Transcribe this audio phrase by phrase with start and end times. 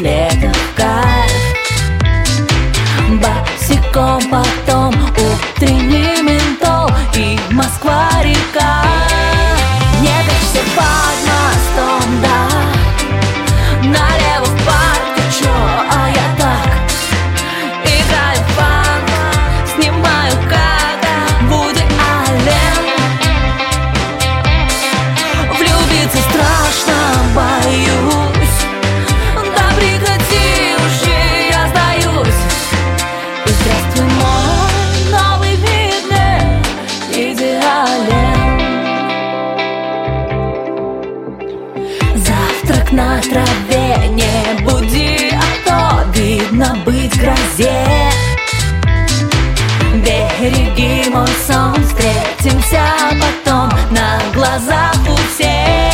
[0.00, 0.77] Лето в кайф
[51.10, 52.82] мой сон, встретимся
[53.20, 53.70] потом.
[53.90, 55.87] На глазах у всех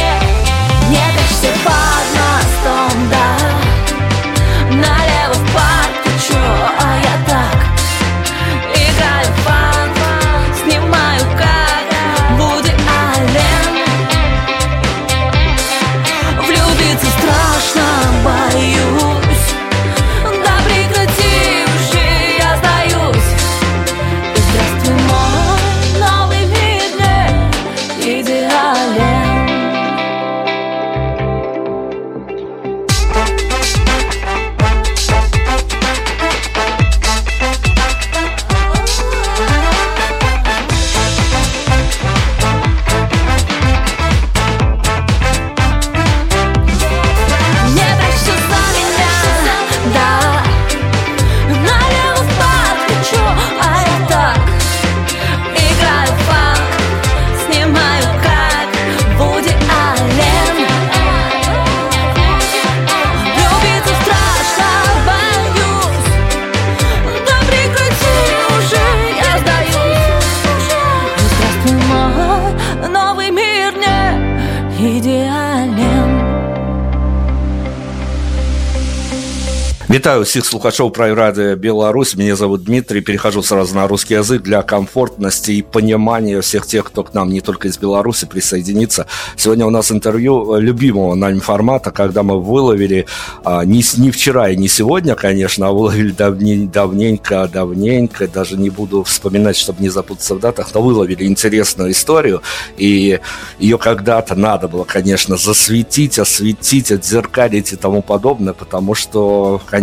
[79.93, 82.15] Вітаю всіх слухачоў прайрады Беларусь.
[82.15, 83.01] Меня зовут Дмитрий.
[83.01, 87.41] Перехожу сразу на русский язык для комфортности и понимания всех тех, кто к нам не
[87.41, 89.07] только из Беларуси присоединится.
[89.35, 93.07] Сегодня у нас интервью любимого нами формата, когда мы выловили
[93.43, 98.57] а, не, с- не вчера и не сегодня, конечно, а выловили давне- давненько, давненько, даже
[98.57, 102.43] не буду вспоминать, чтобы не запутаться в датах, но выловили интересную историю,
[102.77, 103.19] и
[103.57, 109.79] ее когда-то надо было, конечно, засветить, осветить, отзеркалить и тому подобное, потому что, конечно,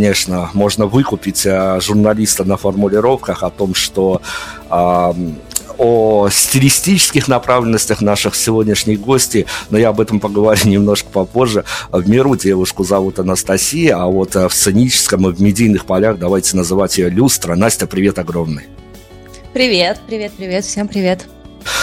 [0.53, 4.21] можно выкупить а, журналиста на формулировках о том, что
[5.77, 11.65] о стилистических направленностях наших сегодняшних гостей, но я об этом поговорю немножко попозже.
[11.91, 16.55] В миру девушку зовут Анастасия, а вот а, в сценическом и в медийных полях давайте
[16.55, 17.55] называть ее Люстра.
[17.55, 18.67] Настя, привет огромный.
[19.53, 21.25] Привет, привет, привет, всем привет.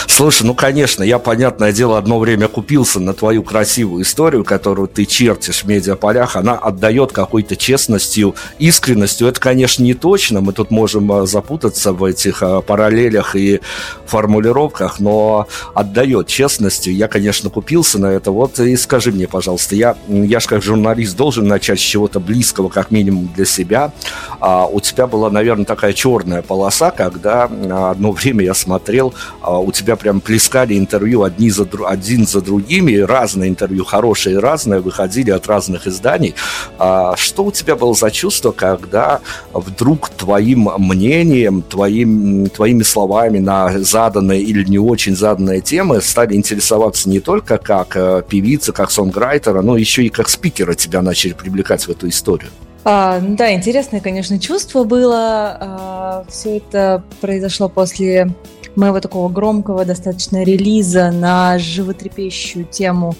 [0.06, 5.04] Слушай, ну, конечно, я, понятное дело, одно время купился на твою красивую историю, которую ты
[5.04, 6.36] чертишь в медиаполях.
[6.36, 9.28] Она отдает какой-то честностью, искренностью.
[9.28, 10.40] Это, конечно, не точно.
[10.40, 13.60] Мы тут можем а, запутаться в этих а, параллелях и
[14.06, 16.94] формулировках, но отдает честностью.
[16.94, 18.32] Я, конечно, купился на это.
[18.32, 22.68] Вот и скажи мне, пожалуйста, я, я же как журналист должен начать с чего-то близкого,
[22.68, 23.92] как минимум для себя.
[24.40, 29.72] А у тебя была, наверное, такая черная полоса, когда одно время я смотрел, а, у
[29.72, 35.30] тебя прям плескали интервью одни за, один за другими, разные интервью, хорошие и разные, выходили
[35.30, 36.34] от разных изданий.
[36.78, 39.20] А, что у тебя было за чувство, когда
[39.52, 47.10] вдруг твоим мнением, твоим, твоими словами на заданные или не очень заданные темы стали интересоваться
[47.10, 51.86] не только как э, певица, как сонграйтера, но еще и как спикера тебя начали привлекать
[51.86, 52.50] в эту историю?
[52.90, 55.58] А, ну да, интересное, конечно, чувство было.
[55.60, 58.34] А, все это произошло после
[58.76, 63.14] моего такого громкого достаточно релиза на животрепещущую тему.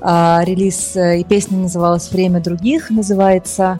[0.00, 3.78] А, релиз э, и песня называлась «Время других», называется.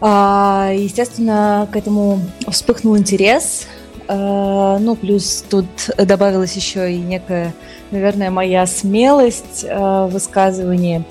[0.00, 3.66] А, естественно, к этому вспыхнул интерес.
[4.06, 5.66] А, ну, плюс тут
[5.98, 7.52] добавилась еще и некая,
[7.90, 11.04] наверное, моя смелость а, в высказывании.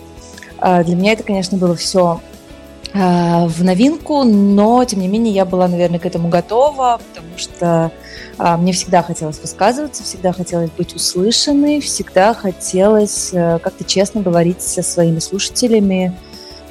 [0.60, 2.22] А, для меня это, конечно, было все
[2.94, 7.92] в новинку, но, тем не менее, я была, наверное, к этому готова, потому что
[8.38, 14.62] а, мне всегда хотелось высказываться, всегда хотелось быть услышанной, всегда хотелось э, как-то честно говорить
[14.62, 16.16] со своими слушателями,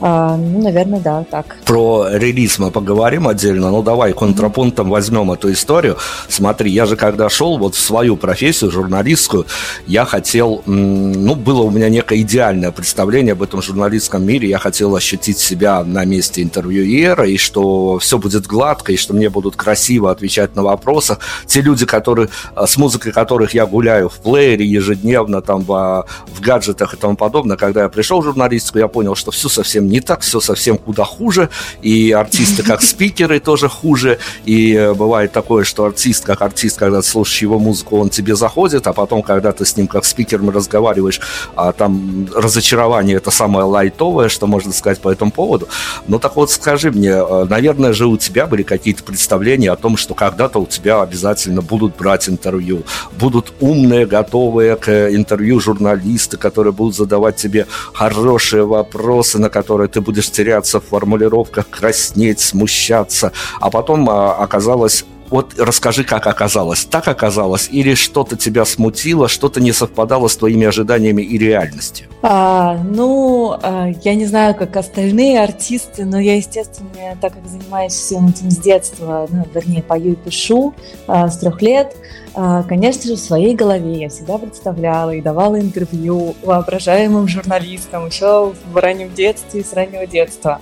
[0.05, 1.57] а, ну, наверное, да, так.
[1.65, 5.97] Про релиз мы поговорим отдельно, но давай контрапунктом возьмем эту историю.
[6.29, 9.47] Смотри, я же когда шел вот в свою профессию журналистскую,
[9.87, 14.97] я хотел, ну, было у меня некое идеальное представление об этом журналистском мире, я хотел
[14.97, 20.11] ощутить себя на месте интервьюера, и что все будет гладко, и что мне будут красиво
[20.11, 21.19] отвечать на вопросы.
[21.47, 26.41] Те люди, которые, э, с музыкой которых я гуляю в плеере ежедневно, там, в, в
[26.41, 30.01] гаджетах и тому подобное, когда я пришел в журналистику, я понял, что все совсем не
[30.01, 31.51] так, все совсем куда хуже,
[31.83, 37.03] и артисты как спикеры тоже хуже, и э, бывает такое, что артист как артист, когда
[37.03, 40.51] ты слушаешь его музыку, он тебе заходит, а потом, когда ты с ним как спикером
[40.51, 41.21] разговариваешь,
[41.55, 45.69] а там разочарование это самое лайтовое, что можно сказать по этому поводу.
[46.09, 49.97] Ну так вот скажи мне, э, наверное же у тебя были какие-то представления о том,
[49.97, 52.83] что когда-то у тебя обязательно будут брать интервью,
[53.19, 59.89] будут умные, готовые к интервью журналисты, которые будут задавать тебе хорошие вопросы, на которые которой
[59.89, 66.85] ты будешь теряться в формулировках, краснеть, смущаться, а потом а, оказалось вот расскажи, как оказалось.
[66.85, 67.71] Так оказалось?
[67.73, 72.07] Или что-то тебя смутило, что-то не совпадало с твоими ожиданиями и реальностью?
[72.21, 77.95] А, ну, а, я не знаю, как остальные артисты, но я, естественно, так как занимаюсь
[77.95, 80.75] всем этим с детства, ну, вернее, пою и пишу
[81.07, 81.97] а, с трех лет,
[82.35, 88.77] конечно же, в своей голове я всегда представляла и давала интервью воображаемым журналистам еще в
[88.77, 90.61] раннем детстве, с раннего детства.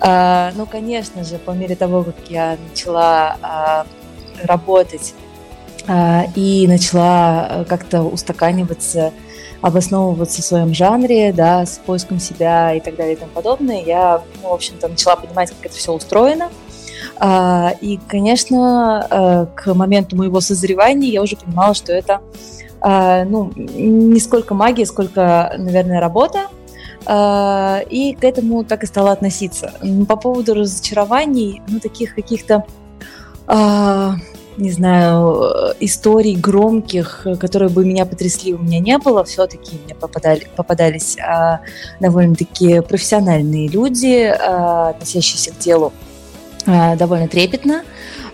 [0.00, 3.86] А, ну, конечно же, по мере того, как я начала а,
[4.42, 5.14] работать
[5.86, 9.12] а, и начала как-то устаканиваться,
[9.60, 14.22] обосновываться в своем жанре, да, с поиском себя и так далее и тому подобное, я,
[14.42, 16.50] ну, в общем-то, начала понимать, как это все устроено.
[17.20, 22.20] И, конечно, к моменту моего созревания я уже понимала, что это
[22.82, 26.46] ну, не сколько магия, сколько, наверное, работа,
[27.06, 29.72] а, и к этому так и стала относиться.
[30.08, 32.64] По поводу разочарований, ну, таких каких-то
[33.46, 34.16] а,
[34.56, 39.22] не знаю, историй громких, которые бы меня потрясли, у меня не было.
[39.22, 41.60] Все-таки мне попадали, попадались а,
[42.00, 46.05] довольно-таки профессиональные люди, а, относящиеся к делу а,
[46.66, 47.84] довольно трепетно.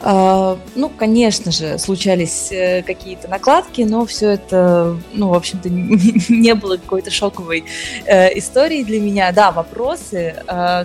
[0.04, 5.68] А, ну, конечно же, случались э, какие-то накладки, но все это, ну, в общем-то,
[6.32, 7.64] не было какой-то шоковой
[8.04, 9.30] э, истории для меня.
[9.30, 10.34] Да, вопросы,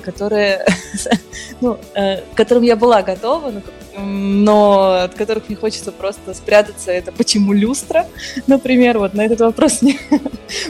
[0.03, 0.65] которые,
[1.61, 3.51] ну, э, к которым я была готова,
[3.97, 6.91] но от которых мне хочется просто спрятаться.
[6.91, 8.05] Это почему люстра,
[8.47, 9.97] например, вот на этот вопрос мне,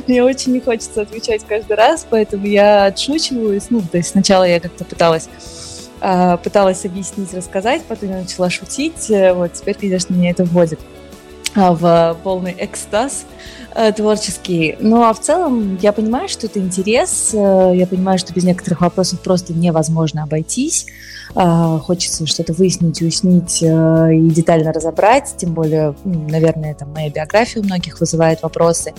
[0.08, 3.66] мне очень не хочется отвечать каждый раз, поэтому я отшучиваюсь.
[3.70, 5.28] Ну, то есть сначала я как-то пыталась
[6.38, 9.10] пыталась объяснить, рассказать, потом я начала шутить.
[9.10, 10.80] Э, вот теперь, конечно, меня это вводит
[11.58, 13.26] в полный экстаз
[13.76, 14.78] э, творческий.
[14.80, 18.82] Ну а в целом я понимаю, что это интерес, э, я понимаю, что без некоторых
[18.82, 20.86] вопросов просто невозможно обойтись.
[21.36, 27.10] А, хочется что-то выяснить, уяснить э, и детально разобрать, тем более, ну, наверное, это моя
[27.10, 28.94] биография у многих вызывает вопросы.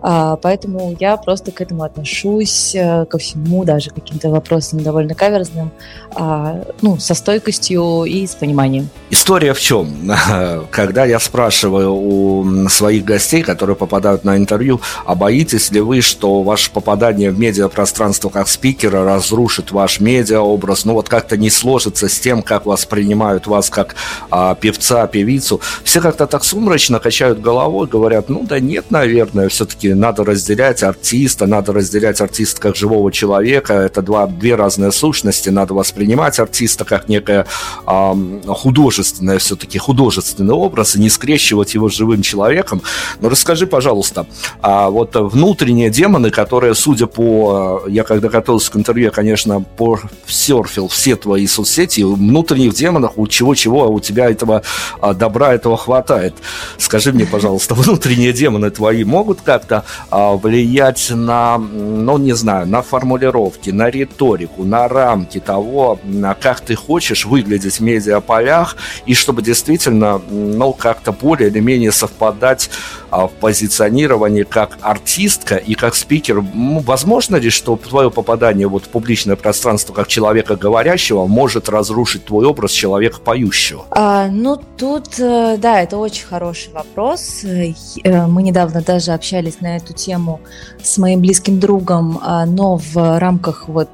[0.00, 2.74] А, поэтому я просто к этому отношусь,
[3.08, 5.70] ко всему, даже каким-то вопросам довольно каверзным,
[6.14, 8.88] а, ну, со стойкостью и с пониманием.
[9.10, 10.10] История в чем?
[10.70, 16.42] Когда я спрашиваю у своих гостей, которые попадают на интервью, а боитесь ли вы, что
[16.42, 22.18] ваше попадание в медиапространство как спикера разрушит ваш медиаобраз, ну вот как-то не сложится с
[22.18, 23.96] тем, как воспринимают вас как
[24.30, 25.60] а, певца, певицу.
[25.84, 31.46] Все как-то так сумрачно качают головой, говорят, ну да нет, наверное, все-таки надо разделять артиста,
[31.46, 37.08] надо разделять артиста как живого человека, это два, две разные сущности, надо воспринимать артиста как
[37.08, 37.46] некое
[37.86, 42.82] а, художественное, все-таки художественный образ и не скрещивать его живым человеком.
[43.20, 44.26] Но расскажи, пожалуйста,
[44.60, 47.82] а вот внутренние демоны, которые, судя по...
[47.88, 53.84] Я когда готовился к интервью, конечно, по серфил все твои соцсети, внутренних демонах у чего-чего,
[53.84, 54.62] а у тебя этого
[55.00, 56.34] а, добра, этого хватает.
[56.78, 62.82] Скажи мне, пожалуйста, внутренние демоны твои могут как-то а, влиять на, ну, не знаю, на
[62.82, 65.98] формулировки, на риторику, на рамки того,
[66.40, 72.70] как ты хочешь выглядеть в медиаполях, и чтобы действительно, ну, как-то более или менее совпадать
[73.10, 76.42] а, в позиционировании как артистка и как спикер.
[76.54, 82.46] Возможно ли, что твое попадание вот в публичное пространство как человека говорящего может разрушить твой
[82.46, 83.84] образ человека поющего?
[83.90, 87.44] А, ну, тут, э, да, это очень хороший вопрос.
[87.44, 90.40] Э, мы недавно даже общались на эту тему
[90.82, 93.88] с моим близким другом, а, но в рамках вот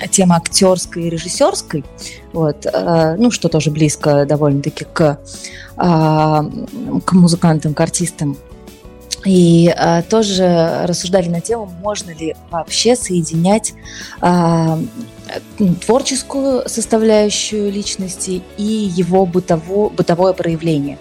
[0.00, 1.84] э, темы актерской и режиссерской,
[2.32, 2.66] вот,
[3.18, 5.18] ну, что тоже близко довольно-таки к
[5.78, 6.44] а,
[7.04, 8.36] к музыкантам, к артистам.
[9.24, 13.74] И а, тоже рассуждали на тему, можно ли вообще соединять
[14.20, 14.78] а,
[15.86, 20.98] творческую составляющую личности и его бытово, бытовое проявление.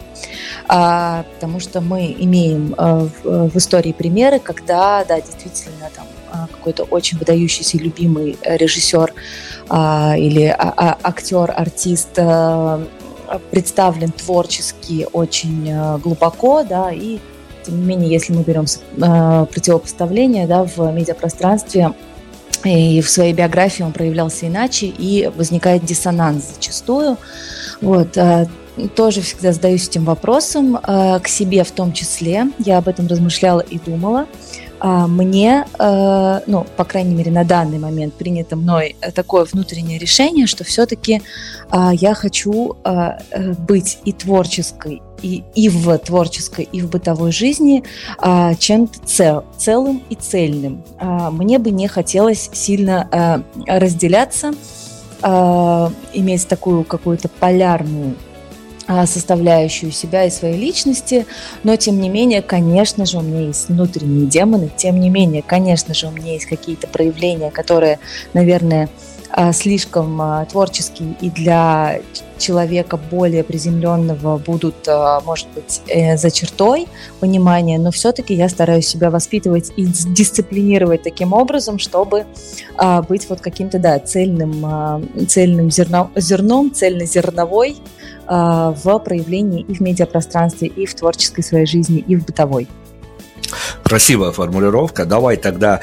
[0.67, 6.05] А, потому что мы имеем а, в, в истории примеры, когда, да, действительно, там
[6.51, 9.13] какой-то очень выдающийся любимый режиссер
[9.69, 12.85] а, или а, а, актер, артист а,
[13.51, 17.19] представлен творчески очень э, глубоко, да, и
[17.63, 21.93] тем не менее, если мы берем э, противопоставление, да, в медиапространстве
[22.63, 27.17] и в своей биографии он проявлялся иначе, и возникает диссонанс зачастую.
[27.81, 28.47] Вот, э,
[28.95, 32.45] тоже всегда задаюсь этим вопросом, к себе в том числе.
[32.59, 34.27] Я об этом размышляла и думала.
[34.79, 40.45] А, мне, э, ну, по крайней мере, на данный момент принято мной такое внутреннее решение,
[40.45, 41.21] что все-таки
[41.69, 47.31] а, я хочу а, э, быть и творческой, и, и в творческой, и в бытовой
[47.31, 47.83] жизни
[48.59, 50.83] чем-то цел, целым и цельным.
[51.31, 54.53] Мне бы не хотелось сильно разделяться,
[55.23, 58.13] иметь такую какую-то полярную
[58.87, 61.25] составляющую себя и своей личности,
[61.63, 65.93] но тем не менее, конечно же, у меня есть внутренние демоны, тем не менее, конечно
[65.93, 67.99] же, у меня есть какие-то проявления, которые,
[68.33, 68.89] наверное,
[69.29, 71.99] а, слишком а, творческие и для
[72.37, 74.87] человека более приземленного будут,
[75.25, 76.87] может быть, э, за чертой
[77.19, 82.27] понимания, но все-таки я стараюсь себя воспитывать и дисциплинировать таким образом, чтобы
[83.09, 87.96] быть вот каким-то, да, цельным, цельным зерном, зерном цельнозерновой а,
[88.27, 92.67] в проявлении и в медиапространстве, и в творческой своей жизни, и в бытовой.
[93.87, 95.05] Красивая формулировка.
[95.05, 95.79] Давай тогда,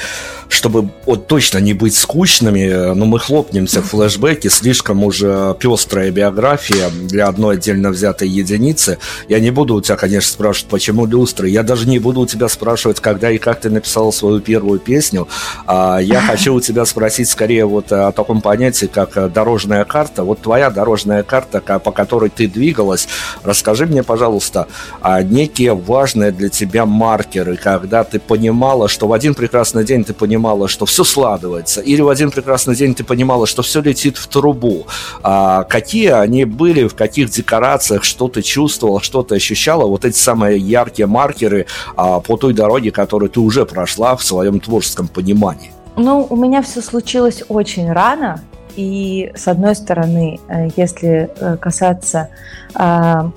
[0.50, 6.90] чтобы вот точно не быть скучными, но мы хлопнемся в флешбеке, слишком уже пестрая биография
[6.90, 8.98] для одной отдельно взятой единицы.
[9.26, 11.48] Я не буду у тебя, конечно, спрашивать, почему люстры.
[11.48, 15.26] Я даже не буду у тебя спрашивать, когда и как ты написал свою первую песню.
[15.66, 20.24] А я хочу у тебя спросить скорее вот о таком понятии, как дорожная карта.
[20.24, 23.08] Вот твоя дорожная карта, по которой ты двигалась.
[23.44, 24.66] Расскажи мне, пожалуйста,
[25.00, 27.56] а некие важные для тебя маркеры, и
[27.94, 32.08] когда ты понимала, что в один прекрасный день ты понимала, что все складывается, или в
[32.08, 34.86] один прекрасный день ты понимала, что все летит в трубу.
[35.22, 40.16] А какие они были, в каких декорациях, что ты чувствовала, что ты ощущала, вот эти
[40.16, 45.70] самые яркие маркеры а, по той дороге, которую ты уже прошла в своем творческом понимании?
[45.96, 48.40] Ну, у меня все случилось очень рано,
[48.74, 52.28] и с одной стороны, э, если э, касаться
[52.74, 53.30] а,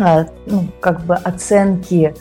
[0.00, 2.14] а, ну, как бы оценки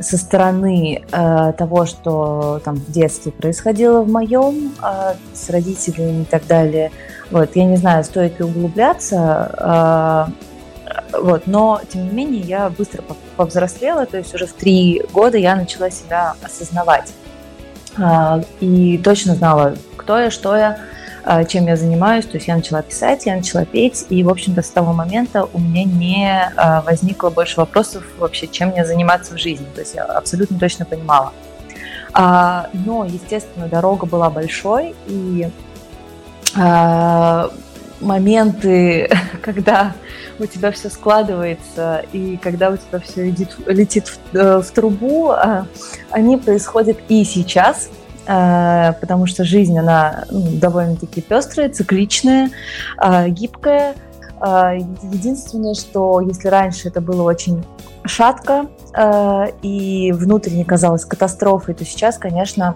[0.00, 6.24] со стороны э, того, что там в детстве происходило в моем, э, с родителями и
[6.24, 6.90] так далее.
[7.30, 10.28] Вот, я не знаю, стоит ли углубляться,
[11.12, 13.04] э, вот, но тем не менее я быстро
[13.36, 17.12] повзрослела, то есть уже в три года я начала себя осознавать
[17.96, 20.78] э, и точно знала, кто я, что я,
[21.48, 22.24] чем я занимаюсь.
[22.24, 25.58] То есть я начала писать, я начала петь, и, в общем-то, с того момента у
[25.58, 29.66] меня не а, возникло больше вопросов вообще, чем мне заниматься в жизни.
[29.74, 31.32] То есть я абсолютно точно понимала.
[32.12, 35.48] А, но, естественно, дорога была большой, и
[38.00, 39.08] моменты,
[39.42, 39.94] когда
[40.38, 45.34] у тебя все складывается и когда у тебя все летит, летит в, э, трубу,
[46.10, 47.90] они происходят и сейчас,
[48.26, 52.50] потому что жизнь, она ну, довольно-таки пестрая, цикличная,
[53.02, 53.94] э, гибкая.
[54.40, 57.64] Э, единственное, что если раньше это было очень
[58.04, 58.66] шатко
[59.62, 62.74] и внутренне казалось катастрофой, то сейчас, конечно,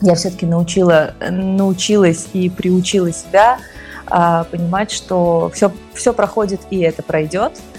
[0.00, 3.58] я все-таки научила, научилась и приучила себя
[4.06, 7.75] понимать, что все, все проходит и это пройдет, а,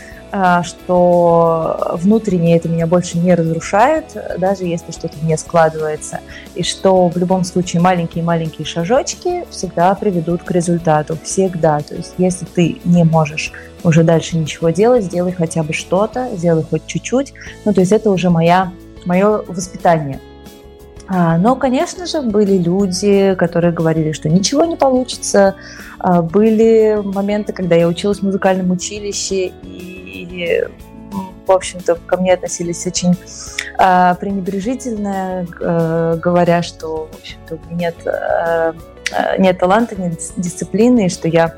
[0.63, 4.05] что внутренне это меня больше не разрушает,
[4.37, 6.19] даже если что-то не складывается,
[6.55, 11.79] и что в любом случае маленькие-маленькие шажочки всегда приведут к результату, всегда.
[11.79, 13.51] То есть если ты не можешь
[13.83, 17.33] уже дальше ничего делать, сделай хотя бы что-то, сделай хоть чуть-чуть,
[17.65, 18.71] ну то есть это уже моя,
[19.05, 20.19] мое воспитание.
[21.07, 25.55] А, но, конечно же, были люди, которые говорили, что ничего не получится.
[25.99, 30.63] А, были моменты, когда я училась в музыкальном училище, и,
[31.45, 33.15] в общем-то, ко мне относились очень
[33.77, 35.47] а, пренебрежительно,
[36.21, 37.95] говоря, что, в общем-то, нет
[39.39, 41.55] нет таланта, нет дисциплины, и что я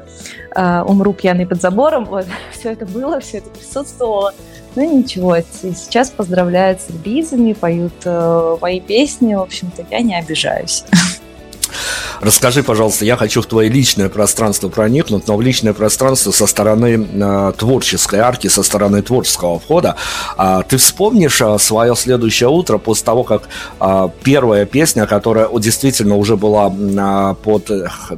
[0.86, 2.06] умру пьяный под забором.
[2.06, 2.28] Вот.
[2.52, 4.36] Все это было, все это присутствовало.
[4.82, 10.86] Ну ничего, сейчас поздравляют с релизами, поют э, мои песни, в общем-то, я не обижаюсь.
[12.22, 17.08] Расскажи, пожалуйста, я хочу в твое личное пространство проникнуть, но в личное пространство со стороны
[17.10, 19.96] э, творческой арки, со стороны творческого входа.
[20.36, 23.44] А, ты вспомнишь а, свое следующее утро после того, как
[23.80, 27.70] а, первая песня, которая действительно уже была а, под,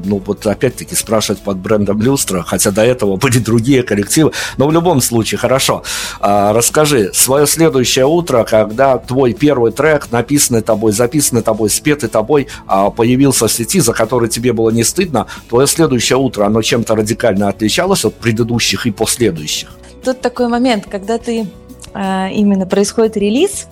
[0.04, 4.72] ну вот опять-таки спрашивать под брендом Люстра, хотя до этого были другие коллективы, но в
[4.72, 5.84] любом случае, хорошо.
[6.20, 12.48] А, расскажи, свое следующее утро, когда твой первый трек, написанный тобой, записанный тобой, спетый тобой,
[12.66, 16.96] а, появился в сети, за который тебе было не стыдно, твое следующее утро, оно чем-то
[16.96, 19.70] радикально отличалось от предыдущих и последующих?
[20.04, 21.46] Тут такой момент, когда ты
[21.94, 23.68] э, именно происходит релиз,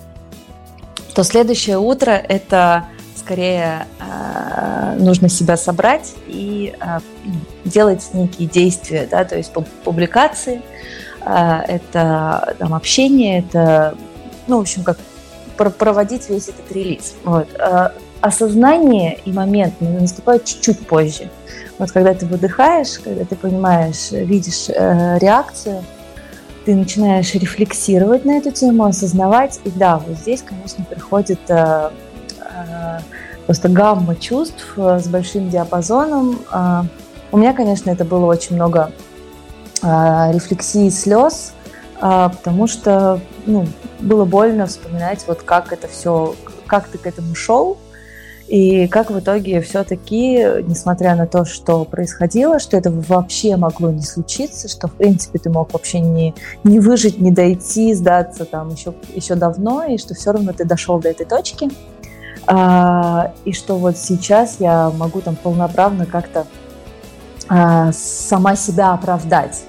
[1.14, 2.84] то следующее утро это
[3.16, 6.98] скорее э, нужно себя собрать и э,
[7.64, 9.52] делать некие действия, да, то есть
[9.84, 10.60] публикации,
[11.24, 13.94] э, это там общение, это,
[14.46, 14.98] ну, в общем, как
[15.78, 17.14] проводить весь этот релиз.
[17.24, 17.48] Вот.
[18.20, 21.30] Осознание и момент наступают чуть-чуть позже.
[21.78, 25.82] Вот когда ты выдыхаешь, когда ты понимаешь, видишь э, реакцию,
[26.66, 29.60] ты начинаешь рефлексировать на эту тему, осознавать.
[29.64, 31.90] И да, вот здесь, конечно, приходит э,
[32.38, 32.98] э,
[33.46, 36.40] просто гамма чувств э, с большим диапазоном.
[36.52, 36.82] Э,
[37.32, 38.92] у меня, конечно, это было очень много
[39.82, 41.54] э, рефлексий слез,
[41.96, 43.66] э, потому что ну,
[44.00, 46.34] было больно вспоминать, вот как это все,
[46.66, 47.78] как ты к этому шел,
[48.50, 54.02] и как в итоге все-таки, несмотря на то, что происходило, что это вообще могло не
[54.02, 58.92] случиться, что, в принципе, ты мог вообще не, не выжить, не дойти, сдаться там еще,
[59.14, 61.70] еще давно, и что все равно ты дошел до этой точки,
[62.48, 66.44] а, и что вот сейчас я могу там полноправно как-то
[67.48, 69.62] а, сама себя оправдать.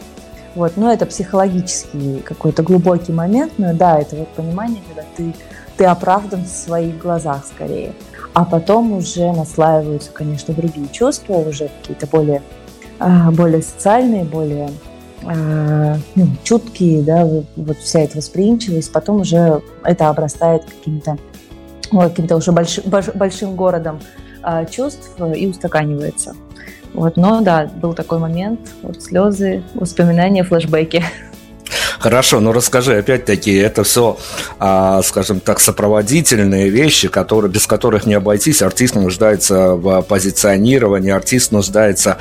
[0.56, 5.36] Вот, но это психологический какой-то глубокий момент, но да, это вот понимание, когда ты,
[5.78, 7.94] ты оправдан в своих глазах скорее
[8.34, 12.42] а потом уже наслаиваются, конечно, другие чувства, уже какие-то более,
[13.00, 14.70] а, более социальные, более
[15.26, 21.18] а, ну, чуткие, да, вот вся эта восприимчивость, потом уже это обрастает каким-то
[21.92, 24.00] каким-то уже большим, большим городом
[24.42, 26.36] а, чувств и устаканивается.
[26.94, 31.04] Вот, но да, был такой момент, вот слезы, воспоминания, флешбеки.
[32.02, 34.18] Хорошо, но расскажи, опять-таки, это все,
[34.58, 38.64] а, скажем так, сопроводительные вещи, которые, без которых не обойтись.
[38.64, 42.18] Артист нуждается в позиционировании, артист нуждается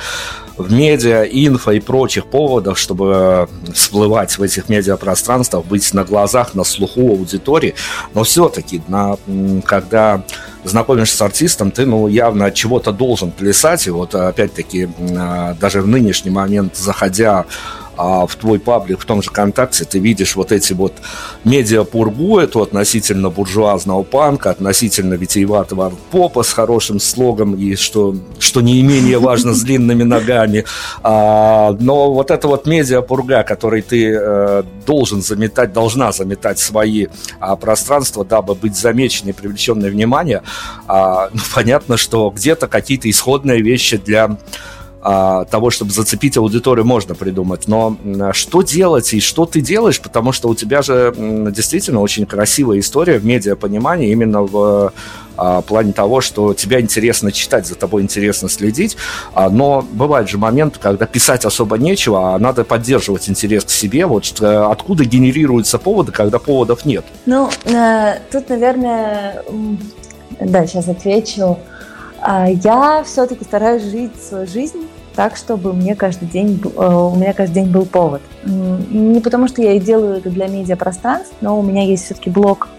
[0.55, 6.63] в медиа, инфо и прочих поводах, чтобы всплывать в этих медиапространствах, быть на глазах, на
[6.63, 7.73] слуху аудитории.
[8.13, 9.17] Но все-таки, на,
[9.65, 10.23] когда
[10.63, 13.87] знакомишься с артистом, ты ну, явно от чего-то должен плясать.
[13.87, 17.45] И вот опять-таки, а, даже в нынешний момент, заходя
[17.97, 20.93] а в твой паблик в том же ВКонтакте ты видишь вот эти вот
[21.43, 28.81] медиапургу, эту относительно буржуазного панка, относительно витиеватого попа с хорошим слогом и что, что не
[28.81, 30.65] менее важно с длинными ногами.
[31.03, 37.07] А, но вот эта вот медиапурга, которой ты э, должен заметать, должна заметать свои
[37.39, 40.43] а, пространства, дабы быть замеченной, привлеченной внимание,
[40.87, 44.37] а, ну, понятно, что где-то какие-то исходные вещи для
[45.01, 47.67] того, чтобы зацепить аудиторию, можно придумать.
[47.67, 47.97] Но
[48.33, 53.17] что делать и что ты делаешь, потому что у тебя же действительно очень красивая история
[53.17, 54.93] в медиапонимании именно в
[55.37, 58.95] а, плане того, что тебя интересно читать, за тобой интересно следить,
[59.33, 64.05] а, но бывают же моменты, когда писать особо нечего, а надо поддерживать интерес к себе.
[64.05, 67.05] Вот откуда генерируются поводы, когда поводов нет?
[67.25, 69.43] Ну, э, тут, наверное,
[70.39, 71.57] да, сейчас отвечу.
[72.19, 77.33] А, я все-таки стараюсь жить свою жизнь так, чтобы мне каждый день, э, у меня
[77.33, 78.21] каждый день был повод.
[78.43, 82.69] Не потому, что я и делаю это для медиапространств, но у меня есть все-таки блог,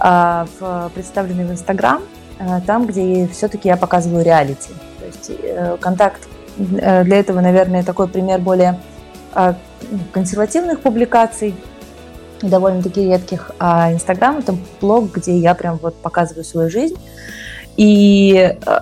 [0.00, 0.46] а,
[0.94, 2.02] представленный в Инстаграм,
[2.38, 4.70] а, там, где все-таки я показываю реалити.
[5.00, 8.78] То есть э, контакт э, для этого, наверное, такой пример более
[10.12, 11.54] консервативных публикаций,
[12.42, 16.96] довольно-таки редких, а Инстаграм это блог, где я прям вот показываю свою жизнь.
[17.76, 18.78] И э,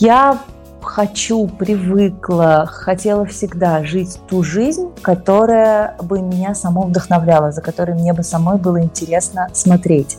[0.00, 0.38] я
[0.82, 8.12] хочу, привыкла, хотела всегда жить ту жизнь, которая бы меня само вдохновляла, за которой мне
[8.12, 10.18] бы самой было интересно смотреть.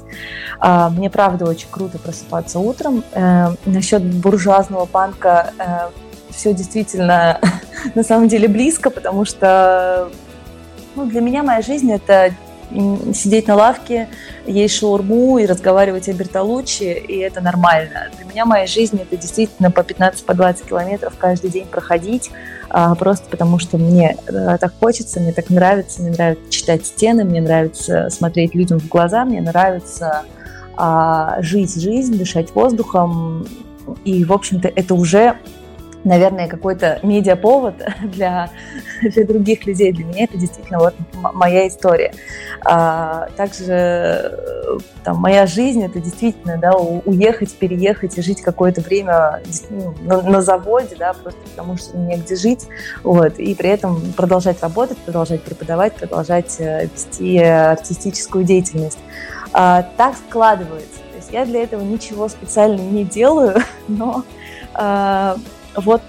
[0.59, 3.03] А, мне, правда, очень круто просыпаться утром.
[3.13, 5.89] Э, насчет буржуазного панка э,
[6.31, 7.39] все действительно
[7.95, 10.09] на самом деле близко, потому что
[10.95, 12.31] ну, для меня моя жизнь– это
[13.13, 14.07] сидеть на лавке,
[14.45, 18.09] есть шаурму и разговаривать о Бертолуччи, и это нормально.
[18.15, 22.29] Для меня моя жизнь– это действительно по 15-20 по километров каждый день проходить,
[22.69, 27.23] а, просто потому что мне э, так хочется, мне так нравится, мне нравится читать стены,
[27.23, 30.23] мне нравится смотреть людям в глаза, мне нравится
[30.77, 33.47] а, жить жизнь, дышать воздухом,
[34.05, 35.37] и, в общем-то, это уже
[36.03, 38.49] наверное, какой-то медиаповод для,
[39.01, 39.91] для других людей.
[39.91, 42.13] Для меня это действительно вот моя история.
[42.65, 49.41] А, также э, там, моя жизнь это действительно да, уехать, переехать и жить какое-то время
[49.69, 52.67] ну, на, на заводе, да, просто потому что негде жить,
[53.03, 58.99] вот, и при этом продолжать работать, продолжать преподавать, продолжать э, вести артистическую деятельность.
[59.53, 60.99] А, так складывается.
[61.11, 63.57] То есть я для этого ничего специально не делаю,
[63.87, 64.23] но
[64.73, 65.37] а,
[65.75, 66.01] вот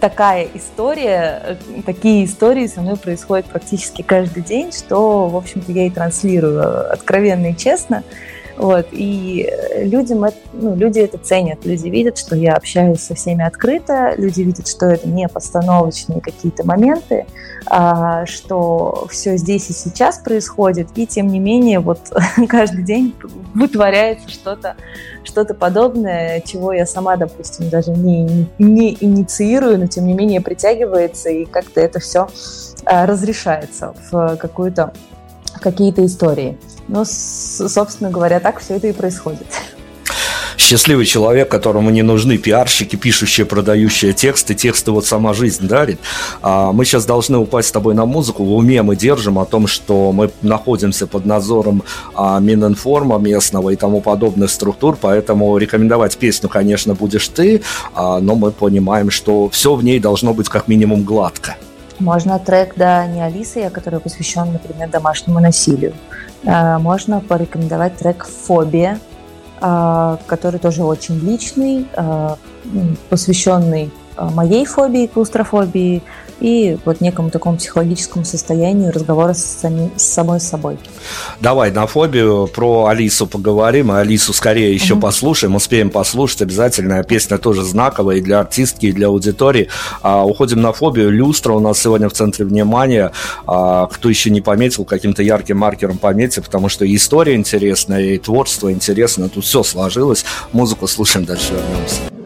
[0.00, 5.86] такая история, э, такие истории со мной происходят практически каждый день, что, в общем-то, я
[5.86, 8.04] и транслирую откровенно и честно.
[8.58, 13.44] Вот, и людям это, ну, люди это ценят, люди видят, что я общаюсь со всеми
[13.44, 17.24] открыто, люди видят, что это не постановочные какие-то моменты,
[17.66, 22.00] а, что все здесь и сейчас происходит, и тем не менее вот
[22.48, 23.14] каждый день
[23.54, 24.74] вытворяется что-то
[25.22, 31.28] что-то подобное, чего я сама, допустим, даже не, не инициирую, но тем не менее притягивается,
[31.28, 32.28] и как-то это все
[32.84, 34.92] а, разрешается в какую-то
[35.60, 36.58] какие-то истории.
[36.88, 39.46] Ну, собственно говоря, так все это и происходит
[40.68, 44.54] счастливый человек, которому не нужны пиарщики, пишущие, продающие тексты.
[44.54, 45.98] Тексты вот сама жизнь дарит.
[46.42, 48.44] А мы сейчас должны упасть с тобой на музыку.
[48.44, 51.82] В уме мы держим о том, что мы находимся под надзором
[52.14, 57.62] а, Мининформа местного и тому подобных структур, поэтому рекомендовать песню, конечно, будешь ты,
[57.94, 61.56] а, но мы понимаем, что все в ней должно быть как минимум гладко.
[62.00, 65.94] Можно трек «Да, не Алиса», я, который посвящен, например, домашнему насилию.
[66.46, 69.00] А, можно порекомендовать трек «Фобия»,
[69.60, 72.36] а, который тоже очень личный, а,
[73.08, 76.02] посвященный моей фобии, клаустрофобии,
[76.40, 80.78] и вот некому такому психологическому состоянию разговора с, сами, с самой собой.
[81.40, 85.02] Давай на фобию про Алису поговорим, а Алису скорее еще угу.
[85.02, 87.02] послушаем, успеем послушать обязательно.
[87.02, 89.68] Песня тоже знаковая и для артистки, и для аудитории.
[90.02, 91.10] А, уходим на фобию.
[91.10, 93.12] Люстра у нас сегодня в центре внимания.
[93.46, 98.72] А, кто еще не пометил, каким-то ярким маркером пометьте, потому что история интересная, и творчество
[98.72, 99.28] интересно.
[99.28, 100.24] Тут все сложилось.
[100.52, 102.17] Музыку слушаем, дальше вернемся.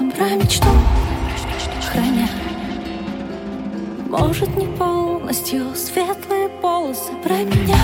[0.00, 0.68] Голосом про мечту.
[1.92, 2.28] Храня.
[4.08, 7.79] Может не полностью светлые полосы про меня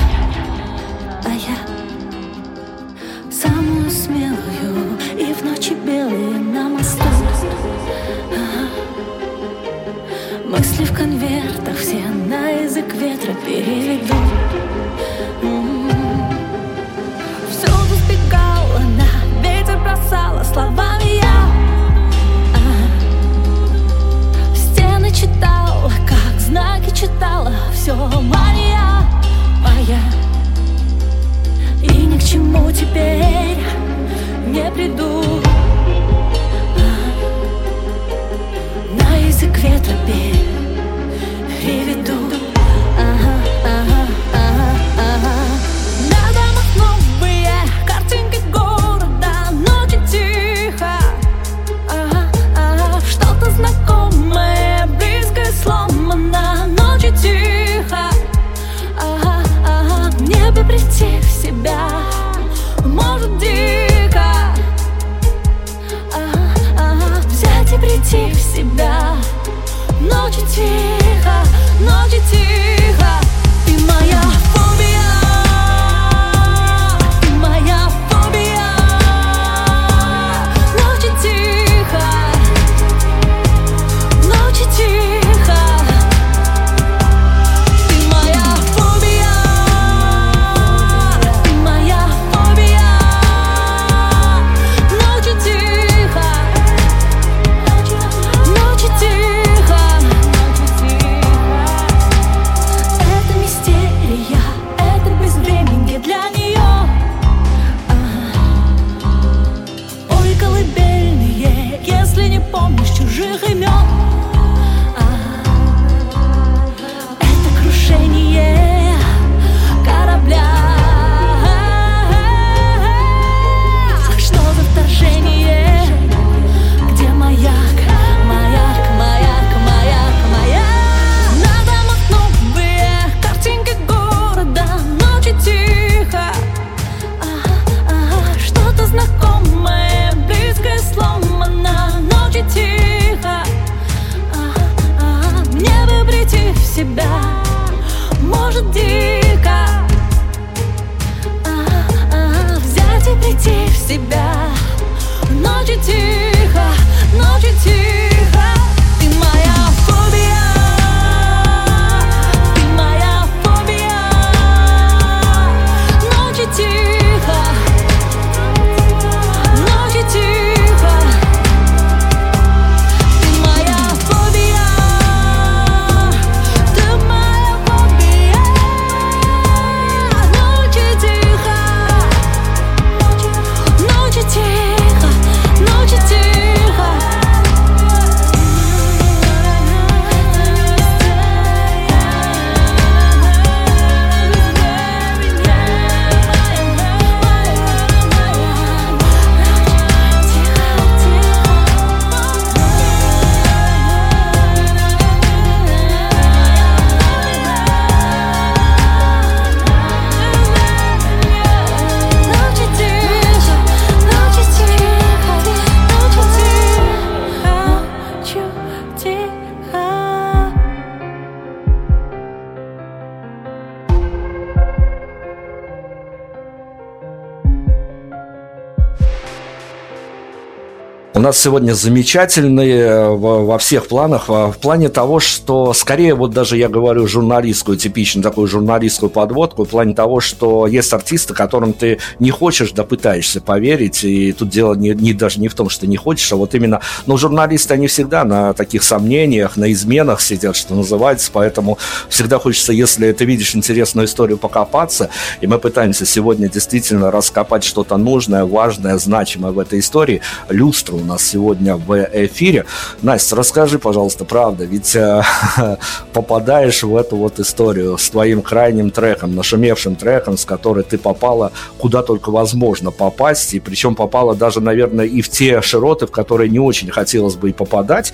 [231.26, 236.68] нас сегодня замечательные э, во всех планах, в плане того, что скорее вот даже я
[236.68, 242.30] говорю журналистскую, типичную такую журналистскую подводку, в плане того, что есть артисты, которым ты не
[242.30, 245.96] хочешь, да пытаешься поверить, и тут дело не, не даже не в том, что не
[245.96, 250.76] хочешь, а вот именно, ну, журналисты, они всегда на таких сомнениях, на изменах сидят, что
[250.76, 251.76] называется, поэтому
[252.08, 255.10] всегда хочется, если ты видишь интересную историю, покопаться,
[255.40, 260.20] и мы пытаемся сегодня действительно раскопать что-то нужное, важное, значимое в этой истории.
[260.48, 262.64] Люстру нас сегодня в эфире.
[263.02, 265.22] Настя, расскажи, пожалуйста, правда, ведь э,
[266.12, 271.52] попадаешь в эту вот историю с твоим крайним треком, нашумевшим треком, с которой ты попала
[271.78, 276.48] куда только возможно попасть, и причем попала даже, наверное, и в те широты, в которые
[276.48, 278.12] не очень хотелось бы и попадать.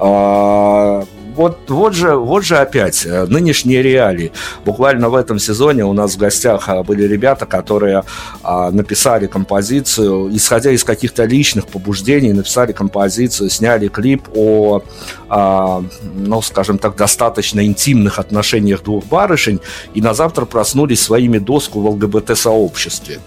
[0.00, 1.02] Э,
[1.34, 4.32] вот, вот, же, вот же опять э, нынешние реалии.
[4.64, 8.04] Буквально в этом сезоне у нас в гостях а, были ребята, которые
[8.42, 14.82] а, написали композицию, исходя из каких-то личных побуждений, написали композицию, сняли клип о,
[15.28, 15.82] а,
[16.14, 19.60] ну, скажем так, достаточно интимных отношениях двух барышень,
[19.94, 23.18] и на завтра проснулись своими доску в ЛГБТ-сообществе.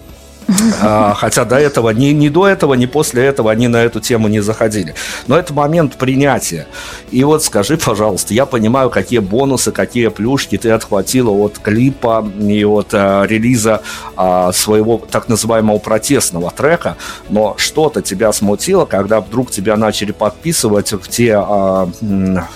[0.80, 4.28] А, хотя до этого, ни, ни до этого, ни после этого они на эту тему
[4.28, 4.94] не заходили.
[5.26, 6.66] Но это момент принятия.
[7.10, 12.64] И вот скажи, пожалуйста, я понимаю, какие бонусы, какие плюшки ты отхватила от клипа и
[12.64, 13.82] от а, релиза
[14.16, 16.96] а, своего так называемого протестного трека,
[17.28, 21.88] но что-то тебя смутило, когда вдруг тебя начали подписывать в те, а,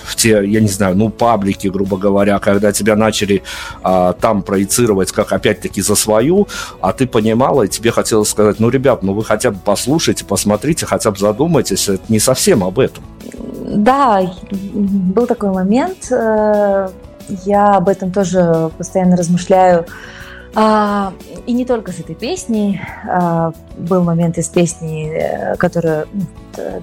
[0.03, 3.43] в те, я не знаю, ну, паблики, грубо говоря, когда тебя начали
[3.83, 6.47] а, там проецировать как опять-таки за свою,
[6.79, 10.85] а ты понимала, и тебе хотелось сказать, ну, ребят, ну вы хотя бы послушайте, посмотрите,
[10.85, 13.03] хотя бы задумайтесь, это не совсем об этом.
[13.65, 16.89] Да, был такой момент, э,
[17.45, 19.85] я об этом тоже постоянно размышляю,
[20.53, 21.13] а,
[21.45, 22.81] и не только с этой песней.
[23.07, 26.23] А, был момент из песни, э, которая ну,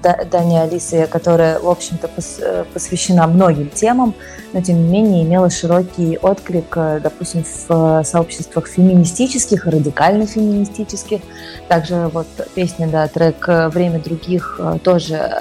[0.01, 2.09] Дани Алисы, которая, в общем-то,
[2.41, 4.15] э, посвящена многим темам,
[4.53, 11.21] но, тем не менее, имела широкий отклик, э, допустим, в сообществах феминистических, радикально-феминистических.
[11.67, 15.31] Также вот песня, да, трек «Время других» тоже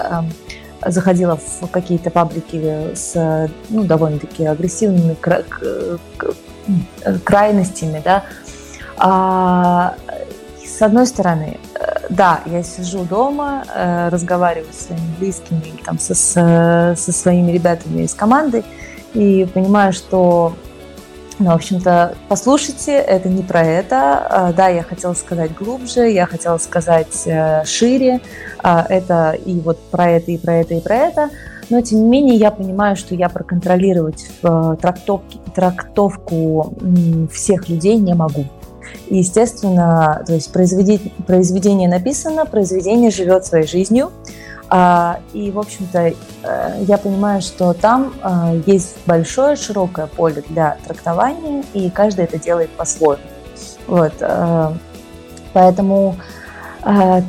[0.87, 5.17] заходила в какие-то паблики с ну, довольно-таки агрессивными
[7.25, 8.25] крайностями, да.
[8.97, 9.95] А,
[10.65, 16.15] с одной стороны, э, да, я сижу дома, э, разговариваю со своими близкими, там, со,
[16.15, 18.65] со своими ребятами из команды
[19.15, 20.55] и понимаю, что
[21.39, 24.27] ну, в общем-то, послушайте, это не про это.
[24.29, 28.21] А, да, я хотела сказать глубже, я хотела сказать э, шире.
[28.59, 31.31] А, это и вот про это, и про это, и про это
[31.71, 36.75] но тем не менее я понимаю, что я проконтролировать в трактовке, трактовку
[37.33, 38.47] всех людей не могу.
[39.09, 44.11] И, естественно, то есть произведение, произведение написано, произведение живет своей жизнью.
[44.71, 50.77] А, и, в общем-то, э, я понимаю, что там э, есть большое, широкое поле для
[50.87, 53.23] трактования, и каждый это делает по-своему.
[53.87, 54.13] Вот.
[54.21, 54.73] Э,
[55.55, 56.17] поэтому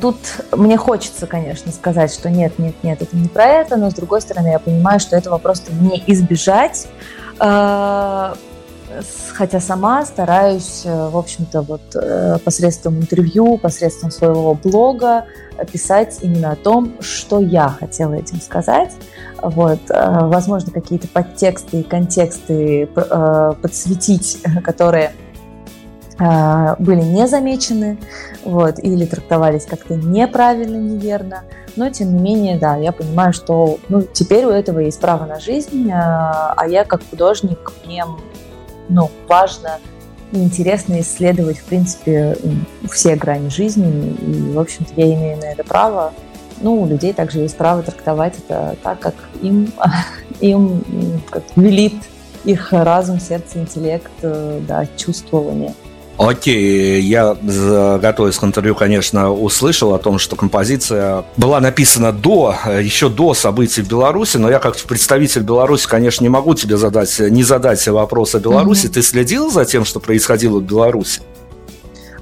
[0.00, 0.16] тут
[0.52, 4.20] мне хочется, конечно, сказать, что нет, нет, нет, это не про это, но с другой
[4.20, 6.86] стороны я понимаю, что этого просто не избежать.
[7.38, 8.34] А,
[9.32, 15.26] хотя сама стараюсь, э, в общем-то, вот э, посредством интервью, посредством своего блога
[15.72, 18.92] писать именно о том, что я хотела этим сказать.
[19.42, 25.29] Вот, э, возможно, какие-то подтексты и контексты подсветить, которые а,
[26.78, 27.98] были не замечены
[28.44, 31.44] вот, или трактовались как-то неправильно, неверно.
[31.76, 35.40] Но, тем не менее, да, я понимаю, что ну, теперь у этого есть право на
[35.40, 38.04] жизнь, а, а я как художник, мне
[38.88, 39.78] ну, важно
[40.32, 42.36] и интересно исследовать, в принципе,
[42.90, 44.16] все грани жизни.
[44.20, 46.12] И, в общем-то, я имею на это право.
[46.60, 49.72] Ну, у людей также есть право трактовать это так, как им,
[50.40, 50.82] им
[51.30, 51.94] как велит
[52.44, 55.74] их разум, сердце, интеллект, э, да, чувствование.
[56.22, 57.34] Окей, я,
[57.98, 63.80] готовясь к интервью, конечно, услышал о том, что композиция была написана до, еще до событий
[63.80, 68.34] в Беларуси, но я как представитель Беларуси, конечно, не могу тебе задать, не задать вопрос
[68.34, 68.86] о Беларуси.
[68.86, 68.92] Mm-hmm.
[68.92, 71.22] Ты следил за тем, что происходило в Беларуси?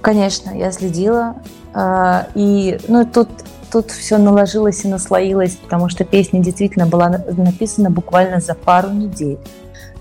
[0.00, 1.34] Конечно, я следила.
[1.74, 3.28] А, и, ну, тут
[3.72, 9.38] тут все наложилось и наслоилось, потому что песня действительно была написана буквально за пару недель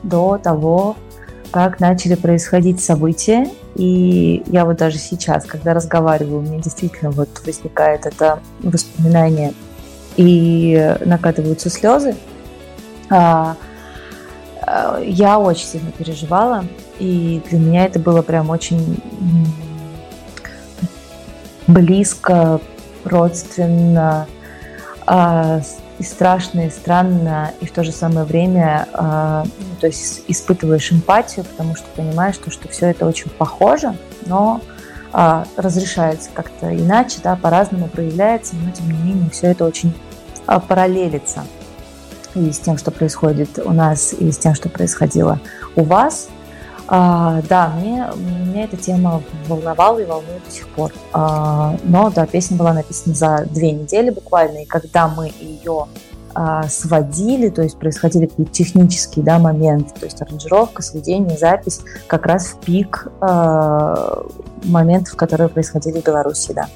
[0.04, 0.96] до того,
[1.52, 3.50] как начали происходить события.
[3.78, 9.54] И я вот даже сейчас, когда разговариваю, у меня действительно вот возникает это воспоминание
[10.16, 12.16] и накатываются слезы.
[13.12, 13.56] А,
[14.64, 16.66] а, я очень сильно переживала,
[16.98, 19.00] и для меня это было прям очень
[21.68, 22.60] близко,
[23.06, 24.26] родственно.
[26.00, 29.44] И страшно, и странно, и в то же самое время э,
[29.80, 34.62] то есть испытываешь эмпатию, потому что понимаешь, что, что все это очень похоже, но
[35.14, 39.94] э, разрешается как-то иначе, да, по-разному проявляется, но тем не менее все это очень
[40.48, 41.44] э, параллелится
[42.36, 45.40] и с тем, что происходит у нас, и с тем, что происходило
[45.76, 46.30] у вас.
[46.88, 50.94] А, да, мне, меня эта тема волновала и волнует до сих пор.
[51.12, 55.88] А, но да, песня была написана за две недели буквально, и когда мы ее
[56.34, 62.26] а, сводили, то есть происходили какие-то технические да, моменты, то есть аранжировка, сведение, запись, как
[62.26, 64.24] раз в пик а,
[64.64, 66.68] моментов, которые происходили в Беларуси, да.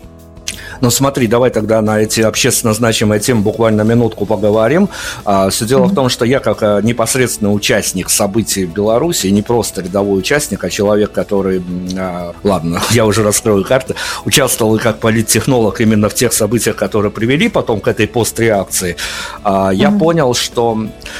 [0.81, 4.89] Но смотри, давай тогда на эти общественно значимые темы буквально минутку поговорим.
[5.25, 5.91] А, все дело mm-hmm.
[5.91, 10.63] в том, что я как а, непосредственный участник событий в Беларуси, не просто рядовой участник,
[10.63, 11.63] а человек, который,
[11.97, 17.11] а, ладно, я уже раскрою карты, участвовал и как политтехнолог именно в тех событиях, которые
[17.11, 18.97] привели потом к этой постреакции.
[19.43, 19.99] А, я mm-hmm.
[19.99, 20.77] понял, что,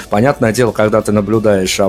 [0.09, 1.79] понятное дело, когда ты наблюдаешь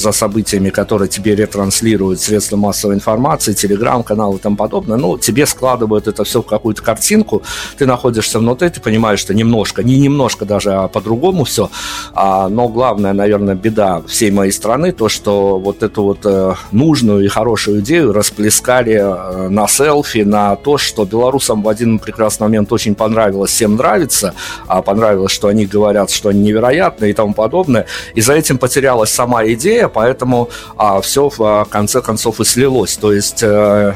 [0.00, 6.06] за событиями, которые тебе ретранслируют средства массовой информации, телеграм-каналы и тому подобное, ну, тебе складывают
[6.06, 7.42] это все в какую-то картину, картинку,
[7.78, 11.70] ты находишься внутри, ты понимаешь, что немножко, не немножко даже, а по-другому все.
[12.14, 17.24] А, но главная, наверное, беда всей моей страны, то, что вот эту вот э, нужную
[17.24, 22.72] и хорошую идею расплескали э, на селфи, на то, что белорусам в один прекрасный момент
[22.72, 24.34] очень понравилось, всем нравится,
[24.66, 27.86] а понравилось, что они говорят, что они невероятные и тому подобное.
[28.16, 32.96] И за этим потерялась сама идея, поэтому а, все в а, конце концов и слилось.
[32.96, 33.94] То есть э,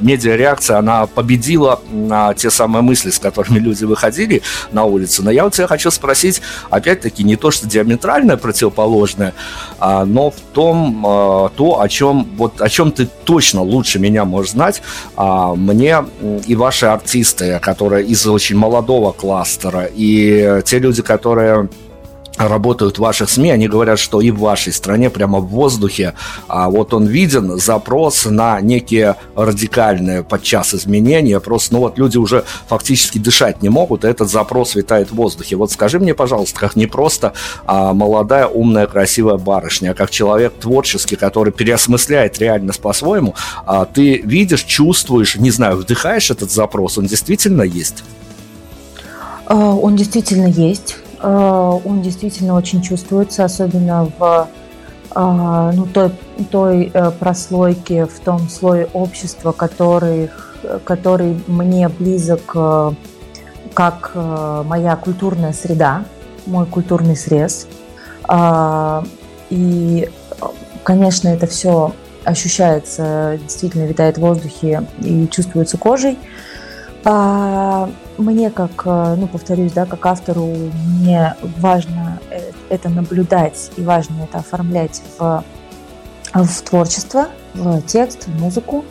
[0.00, 5.24] медиареакция, она победила на те самые мысли, с которыми люди выходили на улицу.
[5.24, 9.34] Но я вот тебя хочу спросить, опять-таки, не то, что диаметрально противоположное,
[9.80, 14.24] а, но в том, а, то, о чем, вот, о чем ты точно лучше меня
[14.24, 14.82] можешь знать,
[15.16, 16.04] а, мне
[16.46, 21.68] и ваши артисты, которые из очень молодого кластера, и те люди, которые
[22.36, 26.14] работают в ваших СМИ, они говорят, что и в вашей стране прямо в воздухе
[26.48, 31.40] а вот он виден запрос на некие радикальные подчас изменения.
[31.40, 35.56] Просто, ну вот люди уже фактически дышать не могут, и этот запрос витает в воздухе.
[35.56, 37.32] Вот скажи мне, пожалуйста, как не просто
[37.66, 43.34] а, молодая, умная, красивая барышня, а как человек творческий, который переосмысляет реальность по-своему,
[43.64, 48.04] а, ты видишь, чувствуешь, не знаю, вдыхаешь этот запрос, он действительно есть?
[49.46, 54.48] А, он действительно есть он действительно очень чувствуется, особенно в
[55.14, 56.10] э, ну, той,
[56.50, 60.30] той э, прослойке, в том слое общества, который,
[60.84, 62.56] который мне близок
[63.74, 66.04] как моя культурная среда,
[66.46, 67.66] мой культурный срез.
[69.50, 70.08] И,
[70.82, 71.92] конечно, это все
[72.24, 76.18] ощущается, действительно витает в воздухе и чувствуется кожей.
[78.18, 82.40] Мне, как, э, ну, повторюсь, да, как автору, мне важно э,
[82.70, 85.44] это наблюдать и важно это оформлять в,
[86.32, 88.84] в творчество, в текст, в музыку.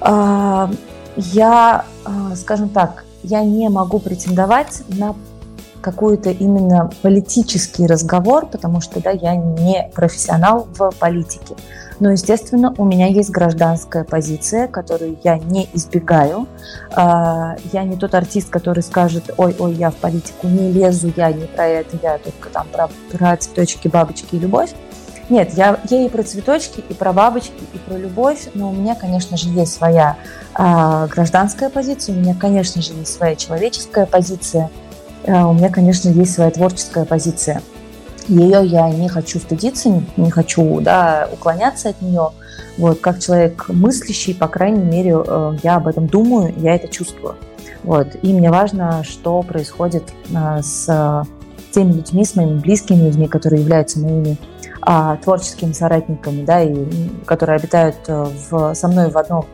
[0.00, 0.70] А,
[1.16, 5.14] я, а, скажем так, я не могу претендовать на
[5.80, 11.54] какой-то именно политический разговор, потому что да, я не профессионал в политике.
[12.00, 16.48] Но, естественно, у меня есть гражданская позиция, которую я не избегаю.
[16.92, 21.44] А, я не тот артист, который скажет, ой-ой, я в политику не лезу, я не
[21.44, 24.70] про это, я только там про, про цветочки, бабочки и любовь.
[25.28, 28.94] Нет, я, я и про цветочки, и про бабочки, и про любовь, но у меня,
[28.94, 30.16] конечно же, есть своя
[30.58, 34.70] э, гражданская позиция, у меня, конечно же, есть своя человеческая позиция,
[35.24, 37.62] э, у меня, конечно, есть своя творческая позиция
[38.30, 42.30] ее я не хочу стыдиться, не хочу да, уклоняться от нее.
[42.78, 47.36] Вот, как человек мыслящий, по крайней мере, э, я об этом думаю, я это чувствую.
[47.82, 51.26] Вот, и мне важно, что происходит э, с
[51.72, 54.36] теми людьми, с моими близкими людьми, которые являются моими
[54.82, 56.86] а, творческими соратниками, да, и
[57.26, 59.46] которые обитают э, в, со мной в одном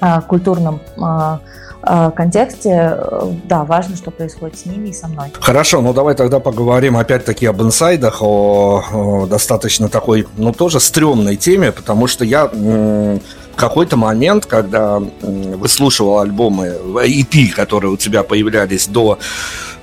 [0.00, 5.32] а, культурном а, Э, контексте, э, да, важно, что происходит с ними и со мной.
[5.40, 11.36] Хорошо, ну давай тогда поговорим опять-таки об инсайдах, о, о достаточно такой, ну тоже стрёмной
[11.36, 13.20] теме, потому что я в
[13.56, 19.18] какой-то момент, когда выслушивал альбомы EP, которые у тебя появлялись до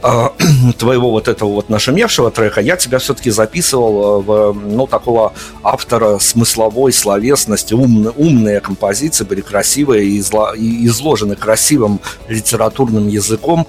[0.78, 5.34] твоего вот этого вот нашумевшего трека, я тебя все-таки записывал э, в, ну, такого
[5.64, 13.68] автора смысловой словесности, умные, умные композиции были красивые и, изло, и изложены красивым литературным языком.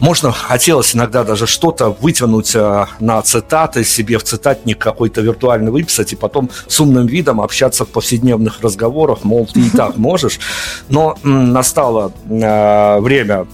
[0.00, 6.12] Можно, хотелось иногда даже что-то вытянуть э, на цитаты себе в цитатник какой-то виртуальный выписать
[6.12, 10.40] и потом с умным видом общаться в повседневных разговорах, мол, ты и так можешь.
[10.88, 13.46] Но настало э, время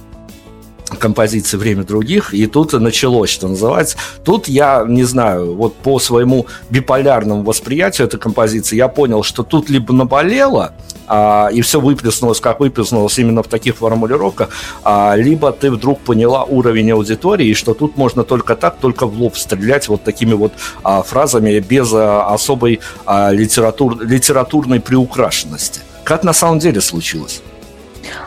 [0.99, 3.97] композиции «Время других», и тут началось, что называется.
[4.25, 9.71] Тут я, не знаю, вот по своему биполярному восприятию этой композиции я понял, что тут
[9.71, 10.73] либо наболело,
[11.07, 14.51] а, и все выплеснулось, как выплеснулось именно в таких формулировках,
[14.83, 19.21] а, либо ты вдруг поняла уровень аудитории, и что тут можно только так, только в
[19.21, 25.81] лоб стрелять вот такими вот а, фразами без а, особой а, литератур, литературной приукрашенности.
[26.05, 27.43] Как на самом деле случилось?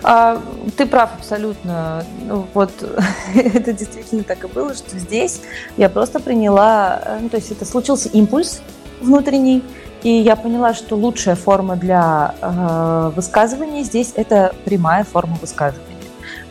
[0.04, 0.42] А,
[0.76, 2.04] ты прав абсолютно.
[2.22, 2.72] Ну, вот
[3.36, 5.42] это действительно так и было, что здесь
[5.78, 8.62] я просто приняла, э, ну, то есть это случился импульс
[9.02, 9.64] внутренний,
[10.04, 15.86] и я поняла, что лучшая форма для э, высказывания здесь это прямая форма высказывания.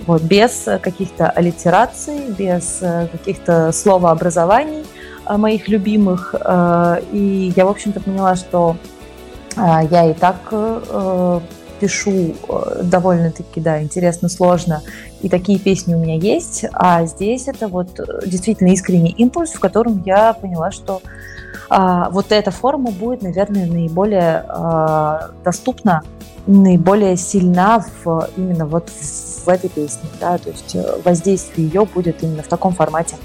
[0.07, 4.85] Вот, без каких-то аллитераций, без э, каких-то словообразований
[5.27, 6.35] э, моих любимых.
[6.39, 8.77] Э, и я, в общем-то, поняла, что
[9.57, 9.61] э,
[9.91, 11.41] я и так э,
[11.81, 14.83] пишу э, довольно-таки, да, интересно, сложно,
[15.23, 19.61] и такие песни у меня есть, а здесь это вот э, действительно искренний импульс, в
[19.61, 21.01] котором я поняла, что
[21.69, 26.03] а, вот эта форма будет, наверное, наиболее а, доступна,
[26.47, 32.23] наиболее сильна в, именно вот в этой песне, да, то есть э, воздействие ее будет
[32.23, 33.17] именно в таком формате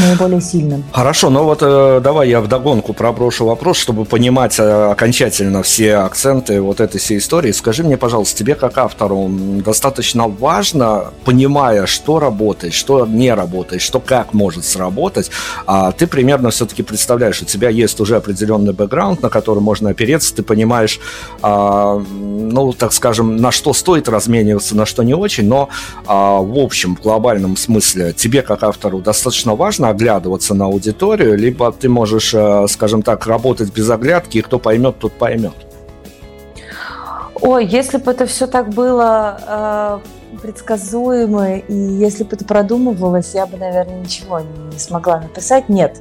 [0.00, 0.84] наиболее сильным.
[0.92, 6.60] Хорошо, но вот э, давай я вдогонку проброшу вопрос, чтобы понимать э, окончательно все акценты
[6.60, 7.52] вот этой всей истории.
[7.52, 9.28] Скажи мне, пожалуйста, тебе как автору
[9.64, 15.30] достаточно важно, понимая, что работает, что не работает, что как может сработать,
[15.66, 20.34] а ты примерно все-таки представляешь, у тебя есть уже определенный бэкграунд, на который можно опереться,
[20.34, 21.00] ты понимаешь,
[21.42, 25.68] а, ну, так скажем, на что стоит размениваться, на что не очень, но
[26.06, 31.70] а, в общем, в глобальном смысле тебе как автору достаточно важно оглядываться на аудиторию, либо
[31.72, 35.54] ты можешь, э, скажем так, работать без оглядки, и кто поймет, тот поймет.
[37.42, 40.00] Ой, если бы это все так было
[40.34, 45.68] э, предсказуемо, и если бы это продумывалось, я бы, наверное, ничего не смогла написать.
[45.68, 46.00] Нет.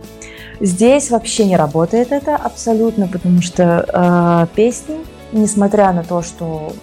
[0.59, 4.97] Здесь вообще не работает это абсолютно, потому что э, песни,
[5.31, 6.73] несмотря на то, что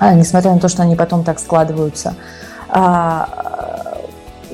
[0.00, 2.14] э, несмотря на то, что они потом так складываются,
[2.70, 3.20] э,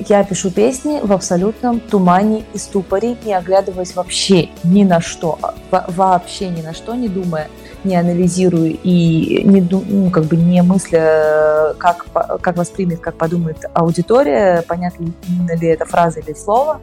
[0.08, 5.38] я пишу песни в абсолютном тумане и ступоре, не оглядываясь вообще ни на что,
[5.70, 7.48] вообще ни на что не думая,
[7.84, 12.06] не анализируя и не, ну, как бы не мысля, как,
[12.40, 16.80] как воспримет, как подумает аудитория, понятно ли это фраза или слово.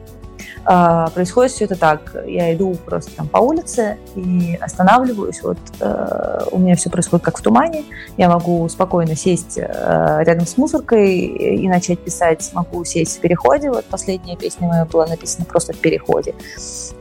[0.67, 2.15] А, происходит все это так.
[2.25, 5.41] Я иду просто там по улице и останавливаюсь.
[5.43, 7.83] Вот э, у меня все происходит как в тумане.
[8.17, 12.49] Я могу спокойно сесть э, рядом с мусоркой и начать писать.
[12.53, 13.69] Могу сесть в переходе.
[13.69, 16.33] Вот последняя песня моя была написана просто в переходе.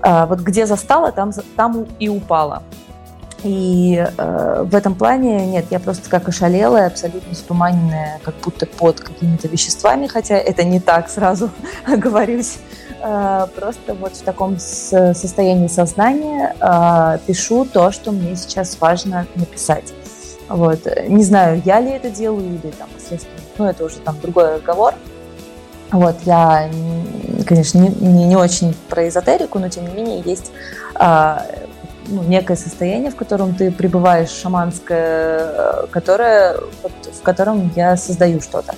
[0.03, 2.63] А, вот где застала, там, там и упала.
[3.45, 9.01] И э, в этом плане нет, я просто как ошалелая, абсолютно стуманенная, как будто под
[9.01, 11.51] какими-то веществами, хотя это не так, сразу
[11.87, 12.59] оговорюсь.
[13.07, 19.93] Э, просто вот в таком состоянии сознания э, пишу то, что мне сейчас важно написать.
[20.49, 20.81] Вот.
[21.07, 24.95] Не знаю, я ли это делаю или там посредством, ну это уже там другой разговор.
[25.91, 26.71] Вот, я,
[27.47, 30.51] конечно, не, не, не очень про эзотерику, но тем не менее есть
[30.95, 31.47] а,
[32.09, 38.75] ну, некое состояние, в котором ты пребываешь шаманское, которое, вот, в котором я создаю что-то.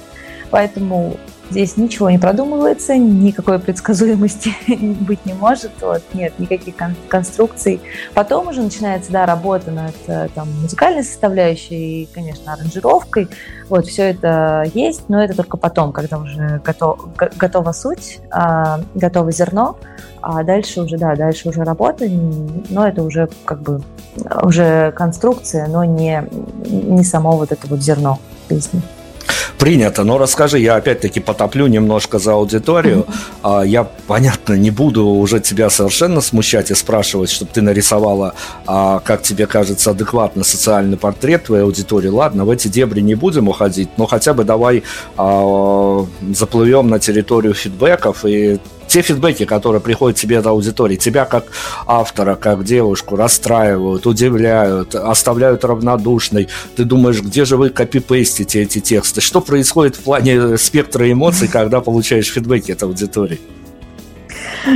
[0.51, 1.17] Поэтому
[1.51, 4.55] Здесь ничего не продумывается, никакой предсказуемости
[5.01, 7.81] быть не может, вот, нет никаких кон- конструкций.
[8.15, 13.29] Потом уже начинается, да, работа над э, там, музыкальной составляющей и, конечно, аранжировкой.
[13.69, 19.31] Вот, все это есть, но это только потом, когда уже готов, готова суть, а, готово
[19.31, 19.79] зерно,
[20.23, 22.09] а дальше уже, да, дальше уже работа,
[22.71, 23.83] но это уже как бы
[24.43, 26.25] уже конструкция, но не,
[26.65, 28.19] не само вот это вот зерно
[28.49, 28.83] песни.
[29.59, 30.05] Принято.
[30.05, 33.07] Но расскажи, я опять-таки потоплю немножко за аудиторию.
[33.43, 33.67] Mm-hmm.
[33.67, 38.35] Я, понятно, не буду уже тебя совершенно смущать и спрашивать, чтобы ты нарисовала,
[38.67, 42.09] а, как тебе кажется, адекватно социальный портрет твоей аудитории.
[42.09, 44.83] Ладно, в эти дебри не будем уходить, но хотя бы давай
[45.17, 48.59] а, заплывем на территорию фидбэков и
[48.89, 51.47] те фидбэки, которые приходят тебе от аудитории, тебя как
[51.87, 56.49] автора, как девушку расстраивают, удивляют, оставляют равнодушной.
[56.77, 59.21] Ты думаешь, где же вы копипейстите эти тексты?
[59.21, 63.41] Что происходит в плане спектра эмоций, когда получаешь фидбэки от аудитории?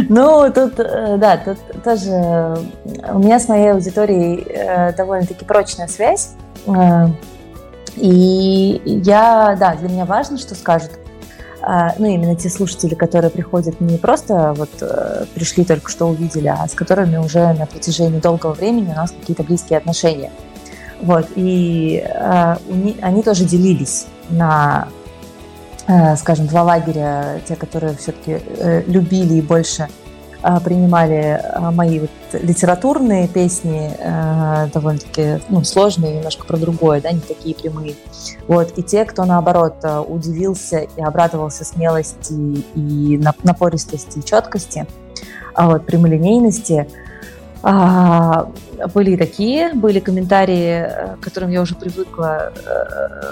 [0.09, 2.11] Ну, тут, э, да, тут тоже
[3.13, 6.31] у меня с моей аудиторией э, довольно-таки прочная связь.
[6.67, 7.09] Э,
[7.97, 10.93] и я, да, для меня важно, что скажут
[11.63, 16.67] ну, именно те слушатели, которые приходят не просто вот э, пришли только что увидели, а
[16.67, 20.31] с которыми уже на протяжении долгого времени у нас какие-то близкие отношения.
[21.03, 22.59] Вот, и а,
[23.01, 24.89] они тоже делились на
[26.19, 28.39] скажем, два лагеря, те, которые все-таки
[28.87, 29.89] любили и больше
[30.65, 33.91] принимали мои вот литературные песни,
[34.73, 37.95] довольно-таки ну, сложные, немножко про другое, да, не такие прямые.
[38.49, 38.73] Вот.
[38.77, 42.33] И те, кто, наоборот, удивился и обрадовался смелости
[42.75, 44.87] и напористости и четкости,
[45.57, 46.87] вот, прямолинейности,
[47.63, 48.51] а,
[48.95, 52.53] были такие, были комментарии, к которым я уже привыкла,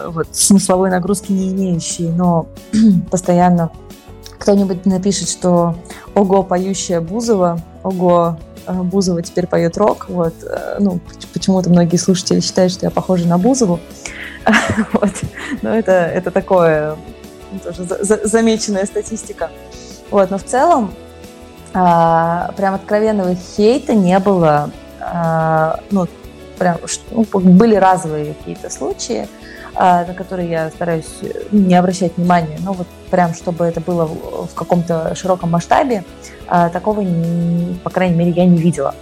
[0.08, 2.46] вот, смысловой нагрузки не имеющие, но
[3.10, 3.70] постоянно
[4.38, 5.76] кто-нибудь напишет, что
[6.14, 10.34] «Ого, поющая Бузова», «Ого, э, Бузова теперь поет рок», вот,
[10.78, 11.00] ну,
[11.32, 13.80] почему-то многие слушатели считают, что я похожа на Бузову,
[14.92, 15.12] вот,
[15.62, 16.96] но это, это такое,
[17.62, 17.84] тоже
[18.24, 19.50] замеченная статистика,
[20.10, 20.92] вот, но в целом
[21.74, 24.70] а, прям откровенного хейта не было.
[25.00, 26.06] А, ну,
[26.58, 26.78] прям,
[27.10, 29.28] ну, были разовые какие-то случаи,
[29.78, 31.20] на которые я стараюсь
[31.52, 32.58] не обращать внимания.
[32.60, 36.04] Но вот прям, чтобы это было в каком-то широком масштабе,
[36.48, 37.04] а, такого,
[37.84, 38.94] по крайней мере, я не видела.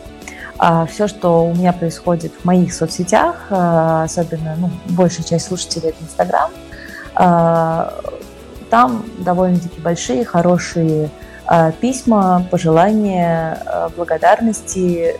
[0.58, 5.90] А все, что у меня происходит в моих соцсетях, а, особенно ну, большая часть слушателей
[5.90, 6.50] это Инстаграм,
[7.14, 7.92] а,
[8.70, 11.10] там довольно-таки большие, хорошие
[11.46, 15.14] а, письма, пожелания, а, благодарности.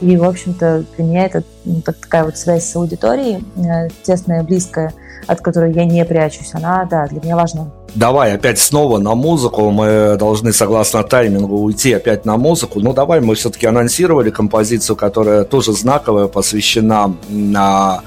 [0.00, 4.94] И, в общем-то, для меня это ну, такая вот связь с аудиторией, э, тесная, близкая,
[5.26, 6.54] от которой я не прячусь.
[6.54, 7.70] Она, да, для меня важна.
[7.94, 9.70] Давай опять снова на музыку.
[9.70, 12.80] Мы должны, согласно таймингу, уйти опять на музыку.
[12.80, 18.02] Ну, давай, мы все-таки анонсировали композицию, которая тоже знаковая, посвящена на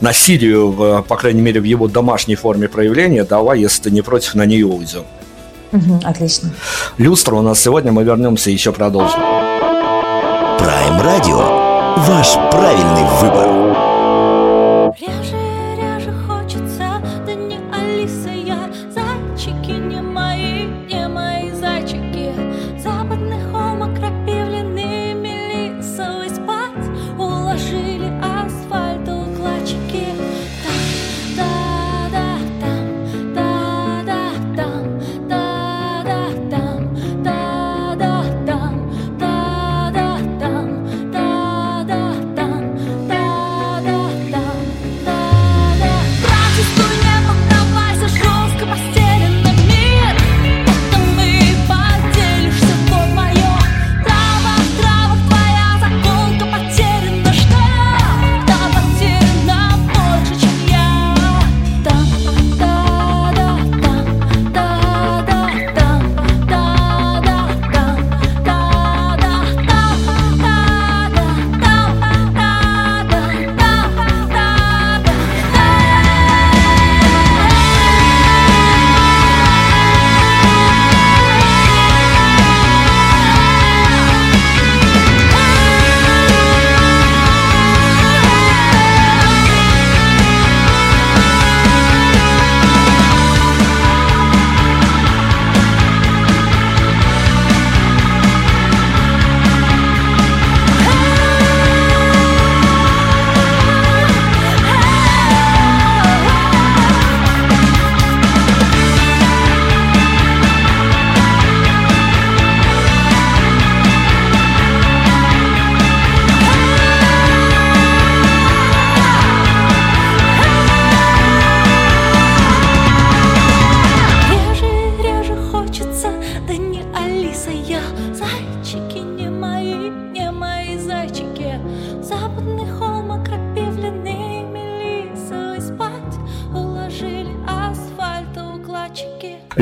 [0.00, 3.24] насилию, в, по крайней мере, в его домашней форме проявления.
[3.24, 5.04] Давай, если ты не против, на нее уйдем.
[5.72, 6.50] Угу, отлично.
[6.98, 9.20] Люстра у нас сегодня, мы вернемся и еще продолжим.
[10.62, 11.38] Прайм Радио.
[11.96, 13.91] Ваш правильный выбор.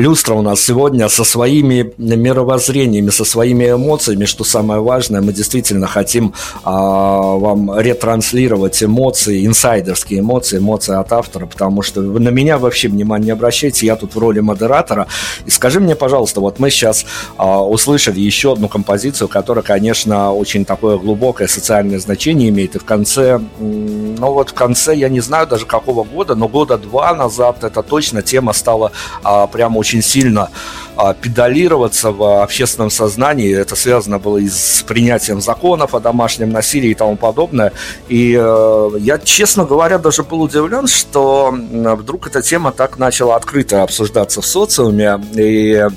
[0.01, 5.85] Люстра у нас сегодня со своими мировоззрениями, со своими эмоциями, что самое важное, мы действительно
[5.85, 6.33] хотим
[6.63, 13.21] а, вам ретранслировать эмоции, инсайдерские эмоции, эмоции от автора, потому что на меня вообще внимание
[13.21, 15.05] не обращайте, я тут в роли модератора.
[15.45, 17.05] И скажи мне, пожалуйста, вот мы сейчас
[17.37, 22.85] а, услышали еще одну композицию, которая, конечно, очень такое глубокое социальное значение имеет, и в
[22.85, 27.63] конце, ну вот в конце, я не знаю даже какого года, но года два назад
[27.63, 28.91] это точно тема стала
[29.21, 30.49] а, прямо очень очень сильно
[30.95, 33.53] а, педалироваться в общественном сознании.
[33.53, 37.73] Это связано было и с принятием законов о домашнем насилии и тому подобное.
[38.07, 43.83] И э, я, честно говоря, даже был удивлен, что вдруг эта тема так начала открыто
[43.83, 45.19] обсуждаться в социуме.
[45.35, 45.89] И а,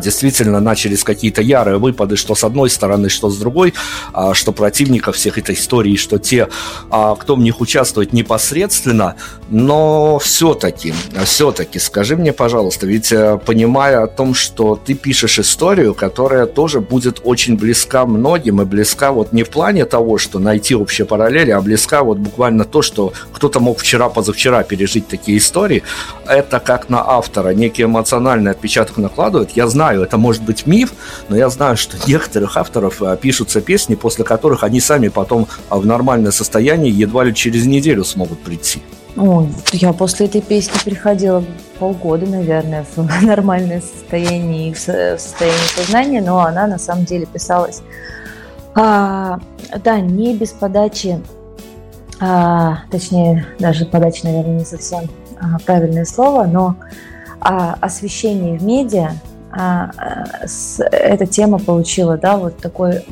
[0.00, 3.74] действительно начались какие-то ярые выпады, что с одной стороны, что с другой,
[4.12, 6.48] а, что противников всех этой истории, что те,
[6.90, 9.16] а, кто в них участвует непосредственно,
[9.48, 10.94] но все-таки,
[11.24, 16.80] все-таки, скажи мне, пожалуйста, ведь э, понимая о том, что ты пишешь историю, которая тоже
[16.80, 21.50] будет очень близка многим и близка вот не в плане того, что найти общие параллели,
[21.50, 25.82] а близка вот буквально то, что кто-то мог вчера-позавчера пережить такие истории,
[26.26, 29.53] это как на автора некий эмоциональный отпечаток накладывает.
[29.54, 30.92] Я знаю, это может быть миф,
[31.28, 35.78] но я знаю, что некоторых авторов а, пишутся песни, после которых они сами потом а,
[35.78, 38.82] в нормальное состояние едва ли через неделю смогут прийти.
[39.16, 41.44] Ой, я после этой песни приходила
[41.78, 47.82] полгода, наверное, в нормальное состояние и в состояние сознания, но она на самом деле писалась,
[48.74, 49.38] а,
[49.84, 51.20] да, не без подачи,
[52.20, 55.04] а, точнее, даже подачи, наверное, не совсем
[55.40, 56.76] а, правильное слово, но
[57.40, 59.12] а, освещение в медиа,
[59.56, 63.04] эта тема получила, да, вот такой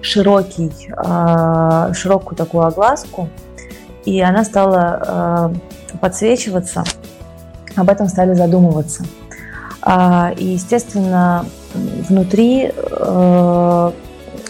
[0.00, 3.28] широкий, а, широкую такую огласку,
[4.04, 5.52] и она стала а,
[6.00, 6.84] подсвечиваться,
[7.74, 9.04] об этом стали задумываться.
[9.82, 11.44] А, и, естественно,
[11.74, 13.92] внутри а,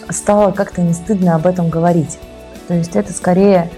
[0.09, 2.19] стало как-то не стыдно об этом говорить.
[2.67, 3.69] То есть это скорее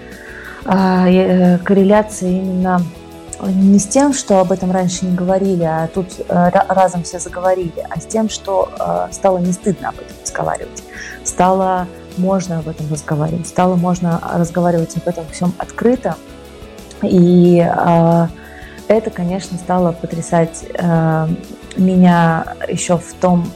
[0.64, 2.82] а, э, корреляция именно
[3.46, 7.86] не с тем, что об этом раньше не говорили, а тут э, разом все заговорили,
[7.88, 10.82] а с тем, что э, стало не стыдно об этом разговаривать.
[11.24, 11.86] Стало
[12.16, 16.16] можно об этом разговаривать, стало можно разговаривать об этом всем открыто.
[17.02, 18.26] И э,
[18.88, 20.64] это, конечно, стало потрясать
[21.76, 23.48] меня еще в том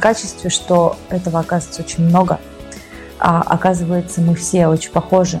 [0.00, 2.40] качестве, что этого оказывается очень много.
[3.18, 5.40] А оказывается, мы все очень похожи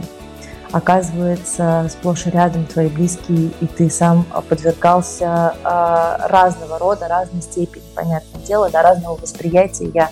[0.72, 7.82] оказывается сплошь и рядом твои близкие, и ты сам подвергался э, разного рода, разной степени,
[7.94, 9.90] понятное дело, да, разного восприятия.
[9.94, 10.10] Я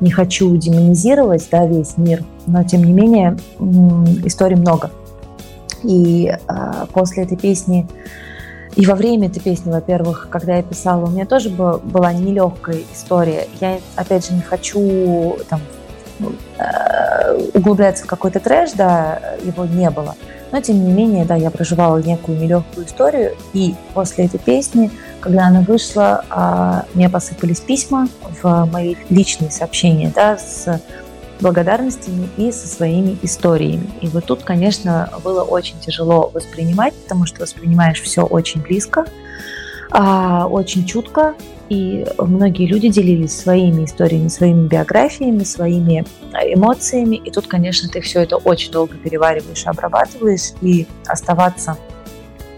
[0.00, 3.36] не хочу демонизировать да, весь мир, но тем не менее
[4.24, 4.90] историй много.
[5.82, 7.88] И э, после этой песни
[8.76, 13.48] и во время этой песни, во-первых, когда я писала, у меня тоже была нелегкая история.
[13.58, 15.60] Я, опять же, не хочу там,
[16.58, 17.05] Э,
[17.54, 20.14] углубляться в какой-то трэш, да, его не было.
[20.52, 25.46] Но, тем не менее, да, я проживала некую нелегкую историю, и после этой песни, когда
[25.46, 28.08] она вышла, а, мне посыпались письма
[28.42, 30.80] в мои личные сообщения, да, с
[31.40, 33.90] благодарностями и со своими историями.
[34.00, 39.04] И вот тут, конечно, было очень тяжело воспринимать, потому что воспринимаешь все очень близко,
[39.90, 41.34] а, очень чутко,
[41.68, 47.16] и многие люди делились своими историями, своими биографиями, своими а, эмоциями.
[47.16, 51.76] И тут, конечно, ты все это очень долго перевариваешь, обрабатываешь, и оставаться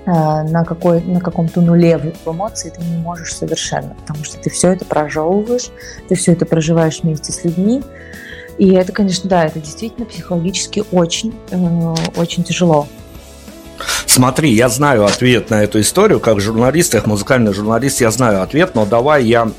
[0.05, 4.51] э, на, какой, на каком-то нуле в эмоции ты не можешь совершенно, потому что ты
[4.51, 5.71] все это прожевываешь,
[6.09, 7.83] ты все это проживаешь вместе с людьми.
[8.59, 12.89] И это, конечно, да, это действительно психологически очень, э, очень тяжело.
[14.07, 18.75] Смотри, я знаю ответ на эту историю, как журналист, как музыкальный журналист, я знаю ответ,
[18.75, 19.51] но давай я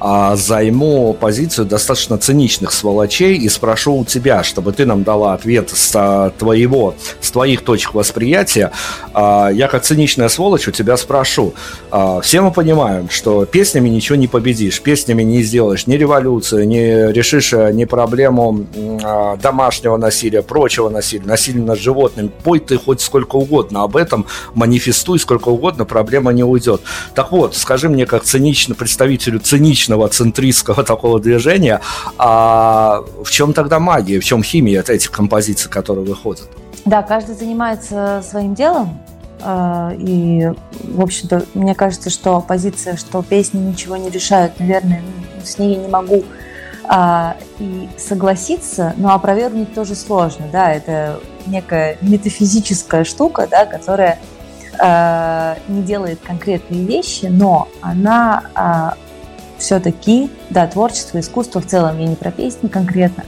[0.00, 5.68] а, займу позицию достаточно циничных сволочей и спрошу у тебя, чтобы ты нам дала ответ
[5.70, 8.72] с твоего, с твоих точек восприятия.
[9.12, 11.54] А, я как циничная сволочь у тебя спрошу.
[11.90, 17.12] А, все мы понимаем, что песнями ничего не победишь, песнями не сделаешь ни революцию, не
[17.12, 18.66] решишь э, ни проблему
[19.42, 22.30] домашнего насилия, прочего насилия, насилия над животными.
[22.42, 24.24] Пой ты хоть сколько угодно об этом,
[24.54, 26.80] манифестуй сколько угодно, проблема не уйдет.
[27.14, 31.80] Так вот, скажи мне, как цинично, представителю циничного, центристского такого движения,
[32.18, 36.48] а в чем тогда магия, в чем химия этих композиций, которые выходят?
[36.84, 38.98] Да, каждый занимается своим делом,
[39.42, 40.50] а, и,
[40.82, 45.74] в общем-то, мне кажется, что позиция, что песни ничего не решают, наверное, ну, с ней
[45.74, 46.24] я не могу
[46.84, 54.18] а, и согласиться, но опровергнуть тоже сложно, да, это некая метафизическая штука, да, которая
[54.78, 58.94] э, не делает конкретные вещи, но она а,
[59.60, 63.24] все-таки, да, творчество, искусство в целом, я не про песни конкретно,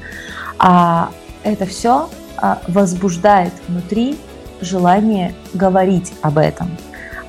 [0.58, 1.10] а
[1.44, 2.08] это все
[2.40, 4.18] э, возбуждает внутри
[4.60, 6.76] желание говорить об этом.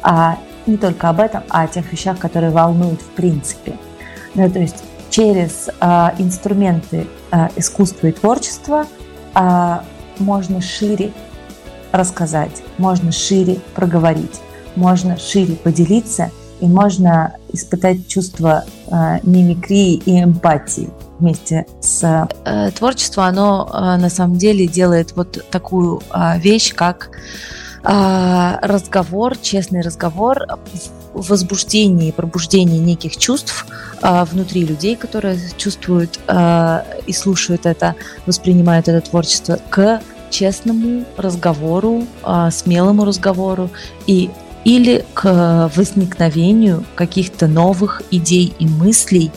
[0.02, 3.78] А не только об этом, а о тех вещах, которые волнуют в принципе.
[4.36, 8.88] Да, то есть через э, инструменты э, искусства и творчества
[9.36, 9.78] э,
[10.20, 11.12] можно шире
[11.92, 14.42] рассказать, можно шире проговорить,
[14.76, 20.90] можно шире поделиться и можно испытать чувство э, мимикрии и эмпатии
[21.20, 23.26] вместе с э, творчеством.
[23.26, 27.12] Оно э, на самом деле делает вот такую э, вещь, как
[27.86, 30.46] разговор, честный разговор,
[31.14, 33.66] возбуждение и пробуждение неких чувств
[34.02, 37.96] а, внутри людей, которые чувствуют а, и слушают это,
[38.26, 42.08] воспринимают это творчество, к честному разговору,
[42.50, 43.70] смелому разговору
[44.08, 44.32] и
[44.64, 49.32] или к возникновению каких-то новых идей и мыслей,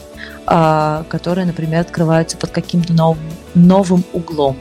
[0.45, 3.25] которые, например, открываются под каким-то новым,
[3.55, 4.57] новым углом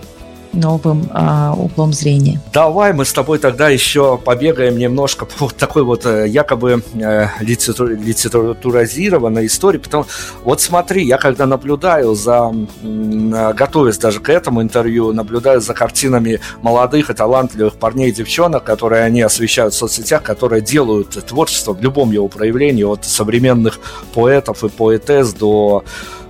[0.56, 2.42] новым э, углом зрения.
[2.54, 9.46] Давай мы с тобой тогда еще побегаем немножко по такой вот э, якобы э, литературизированной
[9.46, 9.78] истории.
[9.78, 10.06] Потому
[10.44, 17.10] вот смотри, я когда наблюдаю за, готовясь даже к этому интервью, наблюдаю за картинами молодых
[17.10, 22.12] и талантливых парней и девчонок, которые они освещают в соцсетях, которые делают творчество в любом
[22.12, 23.80] его проявлении, от современных
[24.14, 25.84] поэтов и поэтесс до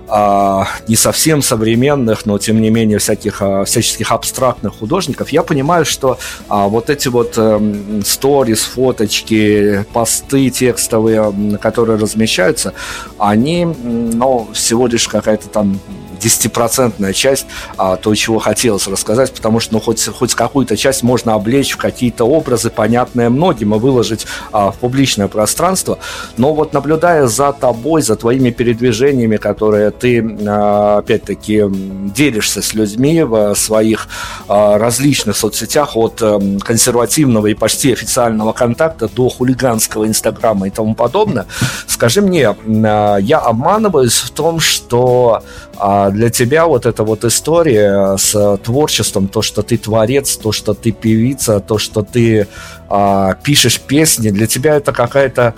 [0.08, 5.84] а, не совсем современных, но тем не менее всяких а, всяческих абстрактных художников, я понимаю,
[5.84, 12.72] что а, вот эти вот э, сторис, фоточки, посты текстовые, которые размещаются,
[13.18, 15.80] они, ну, всего лишь какая-то там
[16.20, 17.46] десятипроцентная часть
[17.76, 21.76] а, то, чего хотелось рассказать, потому что ну, хоть, хоть какую-то часть можно облечь в
[21.76, 25.98] какие-то образы, понятные многим, и выложить а, в публичное пространство.
[26.36, 33.22] Но вот наблюдая за тобой, за твоими передвижениями, которые ты, а, опять-таки, делишься с людьми
[33.22, 34.08] в своих
[34.48, 40.94] а, различных соцсетях, от а, консервативного и почти официального контакта до хулиганского инстаграма и тому
[40.94, 41.46] подобное,
[41.86, 42.54] скажи мне,
[42.84, 45.42] а, я обманываюсь в том, что
[45.78, 50.74] а для тебя вот эта вот история с творчеством, то, что ты творец, то, что
[50.74, 52.48] ты певица, то, что ты
[52.88, 55.54] а, пишешь песни, для тебя это какая-то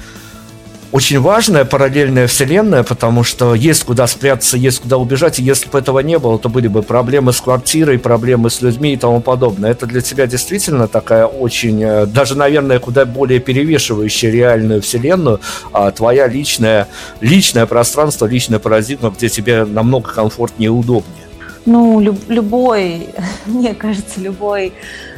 [0.91, 5.79] очень важная параллельная вселенная, потому что есть куда спрятаться, есть куда убежать, и если бы
[5.79, 9.71] этого не было, то были бы проблемы с квартирой, проблемы с людьми и тому подобное.
[9.71, 15.41] Это для тебя действительно такая очень, э, даже, наверное, куда более перевешивающая реальную вселенную,
[15.73, 16.89] а твоя личная,
[17.21, 21.28] личное пространство, личная парадигма, где тебе намного комфортнее и удобнее.
[21.67, 23.09] Ну, люб, любой,
[23.47, 24.73] мне кажется, любой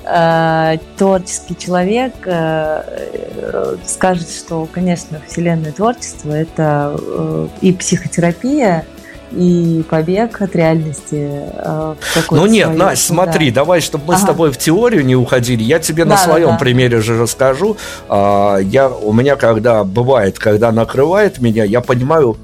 [0.04, 8.84] э, творческий человек э, э, скажет, что, конечно, вселенная творчества– это э, и психотерапия,
[9.32, 11.28] и побег от реальности.
[11.54, 11.94] Э,
[12.30, 14.22] ну нет, Настя, смотри, давай, чтобы мы ага.
[14.22, 17.76] с тобой в теорию не уходили, я тебе да, на своем да, примере же расскажу.
[18.08, 22.36] А, я, у меня когда бывает, когда накрывает меня, я понимаю,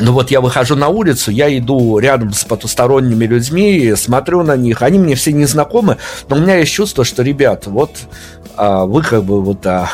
[0.00, 4.82] ну вот я выхожу на улицу, я иду рядом с потусторонними людьми, смотрю на них,
[4.82, 7.90] они мне все незнакомы, но у меня есть чувство, что, ребят, вот
[8.56, 9.88] а, вы как бы вот а,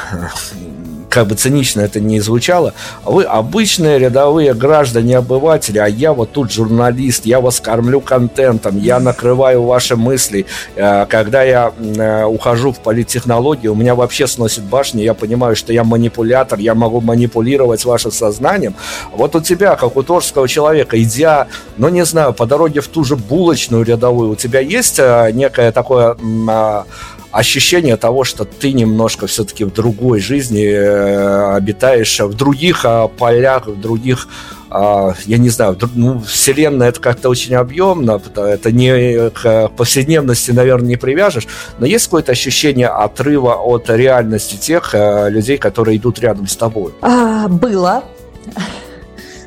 [1.09, 6.53] как бы цинично это не звучало, вы обычные рядовые граждане, обыватели, а я вот тут
[6.53, 10.47] журналист, я вас кормлю контентом, я накрываю ваши мысли.
[10.77, 15.73] Э, когда я э, ухожу в политтехнологии, у меня вообще сносит башни, я понимаю, что
[15.73, 18.75] я манипулятор, я могу манипулировать вашим сознанием.
[19.13, 23.05] Вот у тебя, как у творческого человека, идя, ну не знаю, по дороге в ту
[23.05, 26.17] же булочную рядовую, у тебя есть э, некое такое
[26.49, 26.85] а,
[27.31, 33.66] ощущение того, что ты немножко все-таки в другой жизни э, обитаешь, в других э, полях,
[33.66, 34.29] в других
[34.70, 40.89] э, я не знаю, ну, вселенная это как-то очень объемно, это не к повседневности, наверное,
[40.89, 41.47] не привяжешь,
[41.79, 46.93] но есть какое-то ощущение отрыва от реальности тех э, людей, которые идут рядом с тобой?
[47.03, 48.05] А, было.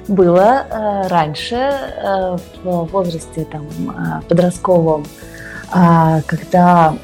[0.07, 5.05] Было э, раньше, э, в возрасте там, э, подростковом,
[5.73, 6.95] э, когда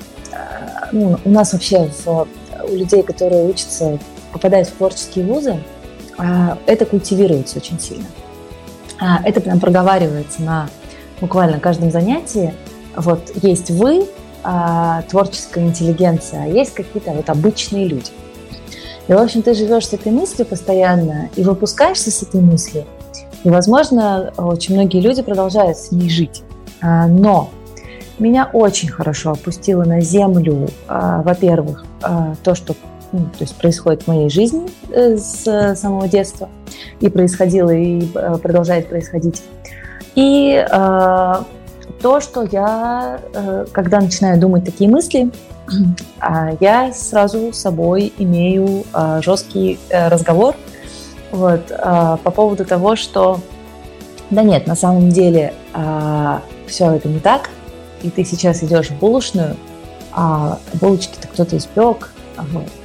[0.91, 2.27] ну, у нас вообще в,
[2.69, 3.99] у людей, которые учатся,
[4.31, 5.57] попадают в творческие вузы,
[6.17, 8.05] а, это культивируется очень сильно.
[8.99, 10.69] А, это прям проговаривается на
[11.21, 12.53] буквально каждом занятии.
[12.95, 14.07] Вот есть вы,
[14.43, 18.11] а, творческая интеллигенция, а есть какие-то вот обычные люди.
[19.07, 22.85] И, в общем, ты живешь с этой мыслью постоянно и выпускаешься с этой мыслью.
[23.43, 26.43] И, возможно, очень многие люди продолжают с ней жить.
[26.81, 27.49] Но
[28.19, 32.75] меня очень хорошо опустило на землю, а, во-первых, а, то, что
[33.11, 36.49] ну, то есть происходит в моей жизни э, с самого детства
[36.99, 39.43] и происходило и э, продолжает происходить.
[40.15, 41.35] И э,
[42.01, 45.31] то, что я, э, когда начинаю думать такие мысли,
[46.59, 48.83] я сразу с собой имею
[49.21, 50.55] жесткий разговор
[51.31, 53.39] вот, по поводу того, что
[54.29, 55.53] да нет, на самом деле
[56.67, 57.49] все это не так,
[58.03, 59.55] и ты сейчас идешь в булочную,
[60.11, 62.11] а булочки-то кто-то испек,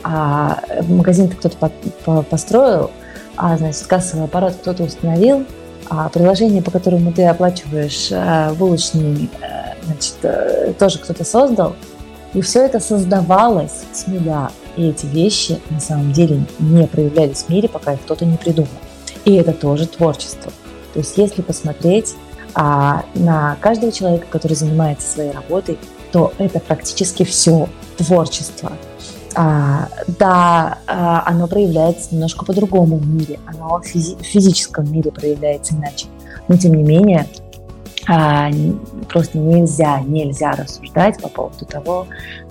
[0.03, 2.91] а магазин-то кто-то построил,
[3.37, 5.45] а, значит, кассовый аппарат кто-то установил,
[5.89, 11.75] а приложение, по которому ты оплачиваешь э, булочный, э, значит, э, тоже кто-то создал.
[12.35, 14.51] И все это создавалось с нуля.
[14.77, 18.71] И эти вещи на самом деле не проявлялись в мире, пока их кто-то не придумал.
[19.25, 20.51] И это тоже творчество.
[20.95, 22.15] То есть если посмотреть
[22.55, 25.79] а, на каждого человека, который занимается своей работой,
[26.11, 28.73] то это практически все творчество.
[29.35, 29.89] А,
[30.19, 36.07] да, а, оно проявляется немножко по-другому в мире, оно в, физи- физическом мире проявляется иначе.
[36.49, 37.27] Но тем не менее,
[38.09, 38.51] а,
[39.09, 42.07] просто нельзя, нельзя рассуждать по поводу того,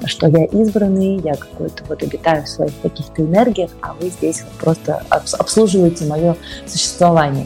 [0.05, 4.53] что я избранный, я какой-то вот обитаю в своих каких-то энергиях, а вы здесь вот
[4.53, 6.35] просто обслуживаете мое
[6.65, 7.45] существование.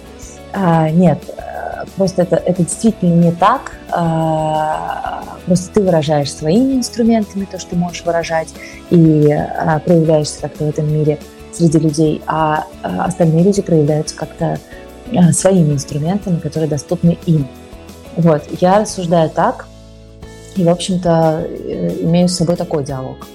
[0.54, 1.20] А, нет,
[1.96, 3.74] просто это, это действительно не так.
[3.92, 8.54] А, просто ты выражаешь своими инструментами то, что можешь выражать,
[8.90, 11.20] и а, проявляешься как-то в этом мире
[11.52, 14.60] среди людей, а, а остальные люди проявляются как-то
[15.32, 17.48] своими инструментами, которые доступны им.
[18.18, 19.68] Вот, я рассуждаю так,
[20.56, 23.28] и, в общем-то, э, имею с собой такой диалог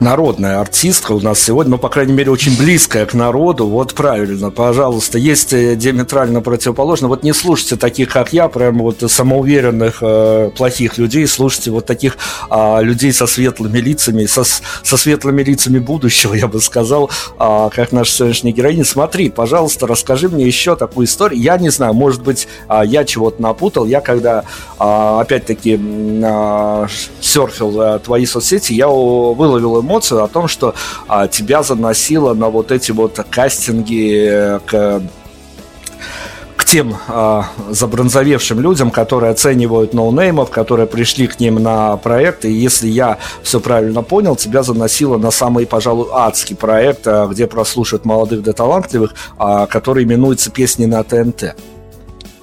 [0.00, 3.66] народная артистка у нас сегодня, ну, по крайней мере, очень близкая к народу.
[3.66, 5.18] Вот правильно, пожалуйста.
[5.18, 7.08] Есть э, диаметрально противоположно.
[7.08, 11.26] Вот не слушайте таких, как я, прям вот самоуверенных, э, плохих людей.
[11.26, 12.16] Слушайте вот таких
[12.50, 17.92] э, людей со светлыми лицами, со, со светлыми лицами будущего, я бы сказал, э, как
[17.92, 18.84] наша сегодняшняя героиня.
[18.84, 21.40] Смотри, пожалуйста, расскажи мне еще такую историю.
[21.40, 23.84] Я не знаю, может быть, э, я чего-то напутал.
[23.86, 24.44] Я когда,
[24.78, 26.86] э, опять-таки, э,
[27.20, 30.74] серфил э, твои соцсети, я выловил эмоцию о том, что
[31.08, 39.30] а, тебя заносило на вот эти вот кастинги э, к тем а, забронзовевшим людям, которые
[39.30, 44.62] оценивают ноунеймов, которые пришли к ним на проект, и если я все правильно понял, тебя
[44.62, 50.50] заносило на самый, пожалуй, адский проект, а, где прослушают молодых да талантливых, а, который именуется
[50.50, 51.54] «Песни на ТНТ».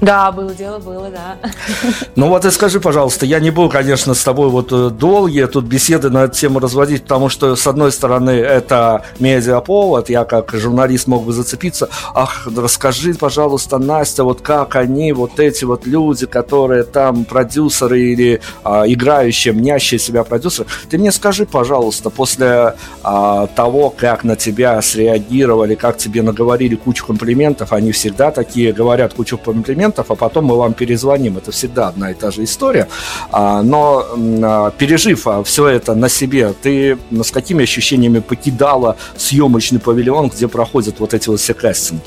[0.02, 1.38] Да, было дело, было, да.
[2.16, 5.66] Ну вот и скажи, пожалуйста, я не буду, конечно, с тобой вот э, долгие тут
[5.66, 11.08] беседы на эту тему разводить, потому что, с одной стороны, это медиаповод, я как журналист
[11.08, 11.90] мог бы зацепиться.
[12.14, 18.42] Ах, расскажи, пожалуйста, Настя, вот как они, вот эти вот люди, которые там продюсеры или
[18.64, 24.82] а, играющие, мнящие себя продюсеры, ты мне скажи, пожалуйста, после а, того, как на тебя
[24.82, 30.46] среагировали, как тебе наговорили кучу комплиментов, они всегда такие говорят кучу комплиментов, моментов, а потом
[30.46, 31.38] мы вам перезвоним.
[31.38, 32.88] Это всегда одна и та же история.
[33.32, 34.06] А, но
[34.44, 40.48] а, пережив а, все это на себе, ты с какими ощущениями покидала съемочный павильон, где
[40.48, 42.02] проходят вот эти вот все кастинги?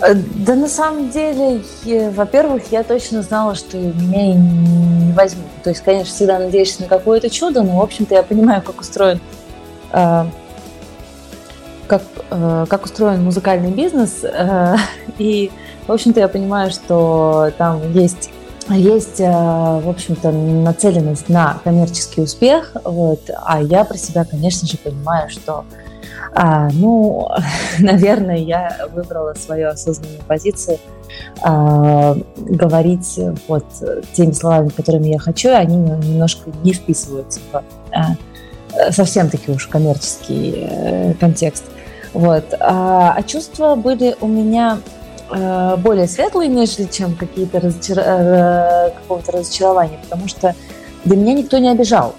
[0.00, 1.62] Э, да на самом деле,
[2.16, 5.46] во-первых, я точно знала, что меня не возьмут.
[5.62, 9.20] То есть, конечно, всегда надеешься на какое-то чудо, но, в общем-то, я понимаю, как устроен
[9.92, 10.24] э,
[11.86, 14.24] как, э, как устроен музыкальный бизнес.
[15.18, 15.50] и
[15.86, 18.30] в общем-то, я понимаю, что там есть
[18.68, 24.78] есть, э, в общем-то, нацеленность на коммерческий успех, вот, а я про себя, конечно же,
[24.78, 25.64] понимаю, что,
[26.32, 27.28] а, ну,
[27.80, 30.78] наверное, я выбрала свою осознанную позицию
[31.42, 33.18] а, говорить
[33.48, 33.66] вот
[34.12, 37.62] теми словами, которыми я хочу, и они немножко не вписываются в
[37.92, 38.14] а,
[38.90, 41.64] совсем таки уж коммерческий э, контекст.
[42.14, 42.54] Вот.
[42.60, 44.78] А, а чувства были у меня
[45.32, 47.98] более светлые, нежели чем какие-то разочар...
[47.98, 50.54] Э, какого-то разочарования, потому что
[51.04, 52.14] для меня никто не обижал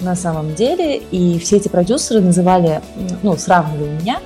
[0.00, 2.80] на самом деле, и все эти продюсеры называли,
[3.22, 4.20] ну, сравнивали меня,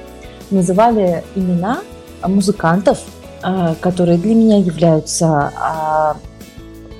[0.50, 1.80] называли имена
[2.22, 2.98] музыкантов,
[3.42, 6.16] э, которые для меня являются а,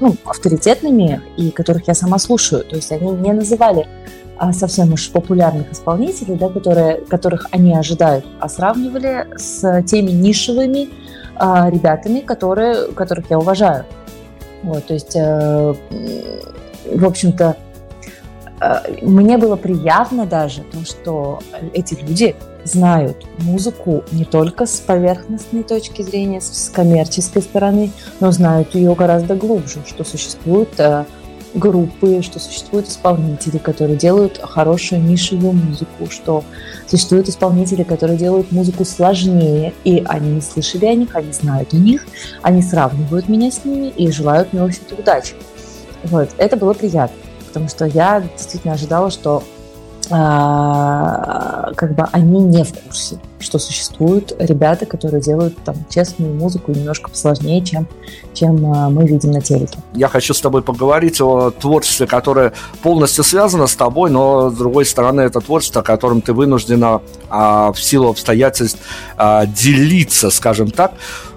[0.01, 2.65] ну, авторитетными и которых я сама слушаю.
[2.65, 3.87] То есть они не называли
[4.39, 10.91] а, совсем уж популярных исполнителей, да, которые, которых они ожидают, а сравнивали с теми нишевыми
[11.39, 13.85] а, ребятами, которые, которых я уважаю.
[14.63, 15.75] Вот, то есть, э,
[16.95, 17.57] в общем-то,
[18.61, 21.41] э, мне было приятно даже то, что
[21.73, 22.35] эти люди
[22.65, 29.37] знают музыку не только с поверхностной точки зрения, с коммерческой стороны, но знают ее гораздо
[29.37, 31.05] глубже, что существует э,
[31.57, 36.45] группы, что существуют исполнители, которые делают хорошую нишевую музыку, что
[36.87, 42.07] существуют исполнители, которые делают музыку сложнее, и они слышали о них, они знают о них,
[42.43, 45.35] они сравнивают меня с ними и желают мне, в общем-то, удачи.
[46.05, 49.43] Вот, это было приятно, потому что я действительно ожидала, что
[50.09, 57.11] как бы они не в курсе, что существуют ребята, которые делают там честную музыку немножко
[57.11, 57.87] посложнее, чем,
[58.33, 59.79] чем а, мы видим на телеке.
[59.95, 62.53] Я хочу с тобой поговорить о творчестве, которое
[62.83, 67.83] полностью связано с тобой, но с другой стороны это творчество, которым ты вынуждена а, в
[67.83, 68.79] силу обстоятельств
[69.17, 70.93] а, делиться, скажем так.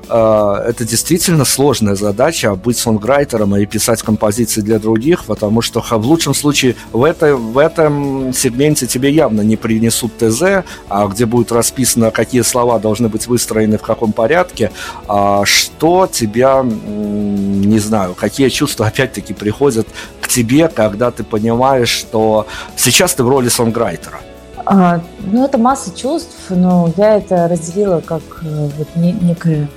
[0.10, 6.06] Э, это действительно сложная задача быть сонграйтером и писать композиции для других, потому что в
[6.06, 11.52] лучшем случае в, это, в этом сегменте тебе явно не принесут ТЗ, а где будет
[11.52, 14.72] расписано, какие слова должны быть выстроены в каком порядке,
[15.08, 19.88] а что тебя, не знаю, какие чувства опять-таки приходят
[20.22, 24.20] к тебе, когда ты понимаешь, что сейчас ты в роли сонграйтера.
[24.66, 29.68] А, ну, это масса чувств, но я это разделила как э, вот не, некое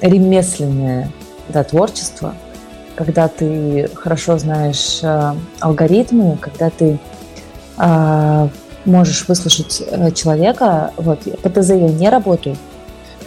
[0.00, 1.10] ремесленное
[1.48, 2.34] да, творчество,
[2.94, 6.98] когда ты хорошо знаешь э, алгоритмы, когда ты
[7.78, 8.48] э,
[8.84, 10.92] можешь выслушать э, человека.
[10.96, 12.56] Вот, по ТЗ я не работаю,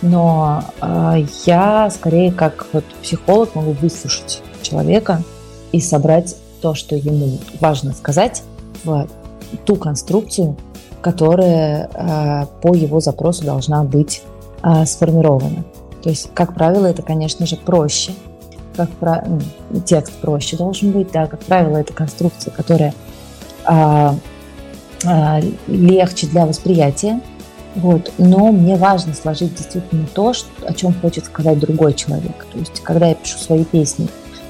[0.02, 5.24] но э, я скорее как вот психолог могу выслушать человека
[5.72, 8.44] и собрать то, что ему важно сказать
[8.84, 9.08] в
[9.66, 10.56] ту конструкцию,
[11.02, 14.22] которая э, по его запросу должна быть
[14.64, 15.64] э, сформирована.
[16.02, 18.14] То есть, как правило, это, конечно же, проще.
[18.76, 19.24] Как про...
[19.70, 22.94] ну, текст проще должен быть, да, как правило, это конструкция, которая
[23.68, 24.10] э,
[25.06, 27.22] э, легче для восприятия.
[27.76, 28.12] Вот.
[28.18, 32.46] Но мне важно сложить действительно то, что, о чем хочет сказать другой человек.
[32.52, 34.08] То есть, когда я пишу свои песни,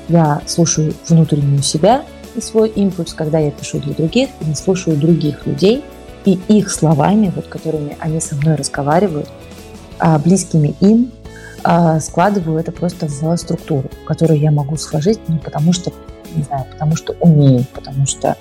[0.09, 2.03] я слушаю внутреннюю себя,
[2.35, 5.83] и свой импульс, когда я пишу для других, я слушаю других людей
[6.25, 9.42] и их словами, вот которыми они со мной разговаривают, а,
[10.19, 11.11] близкими им,
[11.63, 15.91] а, складываю это просто в структуру, которую я могу сложить, ну, потому что,
[16.35, 18.35] не знаю, потому что умею, потому что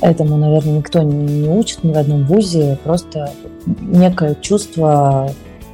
[0.00, 3.30] этому, наверное, никто не учит ни в одном вузе, просто
[3.80, 5.30] некое чувство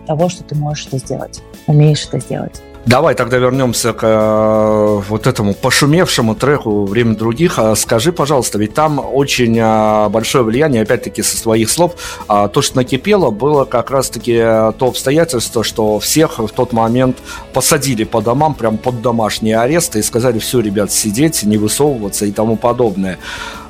[0.06, 2.62] того, что ты можешь это сделать, умеешь это сделать.
[2.84, 7.60] Давай тогда вернемся к э, вот этому пошумевшему треку «Время других».
[7.60, 11.94] А скажи, пожалуйста, ведь там очень э, большое влияние, опять-таки, со своих слов.
[12.26, 17.18] А то, что накипело, было как раз-таки то обстоятельство, что всех в тот момент
[17.52, 22.32] посадили по домам, прям под домашние аресты и сказали, все, ребят, сидеть, не высовываться и
[22.32, 23.18] тому подобное.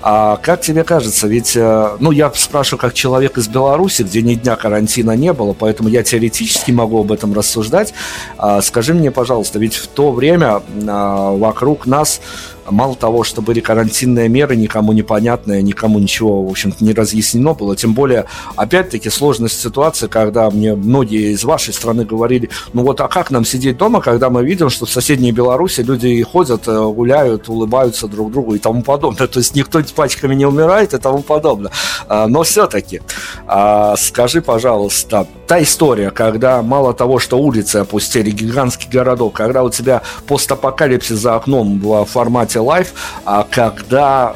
[0.03, 4.35] А как тебе кажется, ведь, э, ну, я спрашиваю как человек из Беларуси, где ни
[4.35, 7.95] дня карантина не было, поэтому я теоретически могу об этом рассуждать.
[8.37, 12.21] А, скажи мне, пожалуйста, ведь в то время а, вокруг нас
[12.69, 17.77] мало того, что были карантинные меры, никому непонятные, никому ничего, в общем-то, не разъяснено было.
[17.77, 18.25] Тем более,
[18.57, 23.45] опять-таки, сложность ситуации, когда мне многие из вашей страны говорили, ну вот, а как нам
[23.45, 28.33] сидеть дома, когда мы видим, что в соседней Беларуси люди ходят, э, гуляют, улыбаются друг
[28.33, 29.27] другу и тому подобное.
[29.27, 31.73] То есть никто пачками не умирает и тому подобное.
[32.09, 33.01] А, но все-таки,
[33.47, 39.71] а, скажи, пожалуйста, та история, когда мало того, что улицы опустили, гигантский городок, когда у
[39.71, 42.89] тебя постапокалипсис за окном в формате Life,
[43.25, 44.35] а когда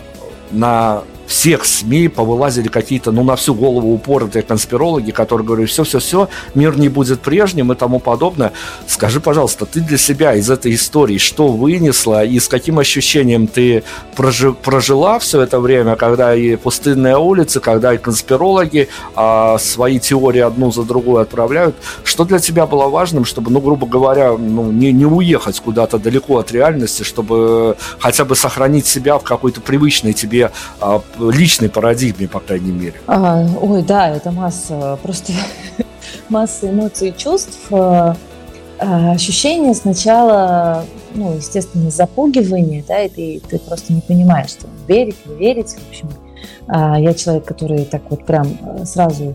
[0.50, 6.78] на всех СМИ повылазили какие-то, ну, на всю голову упоротые конспирологи, которые говорят, все-все-все, мир
[6.78, 8.52] не будет прежним и тому подобное.
[8.86, 13.82] Скажи, пожалуйста, ты для себя из этой истории что вынесла и с каким ощущением ты
[14.14, 20.40] прожи, прожила все это время, когда и пустынные улицы, когда и конспирологи а, свои теории
[20.40, 21.76] одну за другую отправляют.
[22.04, 26.38] Что для тебя было важным, чтобы, ну, грубо говоря, ну, не, не уехать куда-то далеко
[26.38, 32.40] от реальности, чтобы хотя бы сохранить себя в какой-то привычной тебе а, личной парадигме, по
[32.40, 32.94] крайней мере.
[33.06, 35.32] А, ой, да, это масса, просто
[36.28, 37.58] масса эмоций и чувств.
[37.70, 38.16] А,
[38.78, 45.16] а, ощущение сначала, ну, естественно, запугивание, да, и ты, ты просто не понимаешь, что верить,
[45.26, 45.74] не верить.
[45.74, 46.10] В общем,
[46.68, 49.34] а, я человек, который так вот прям э, сразу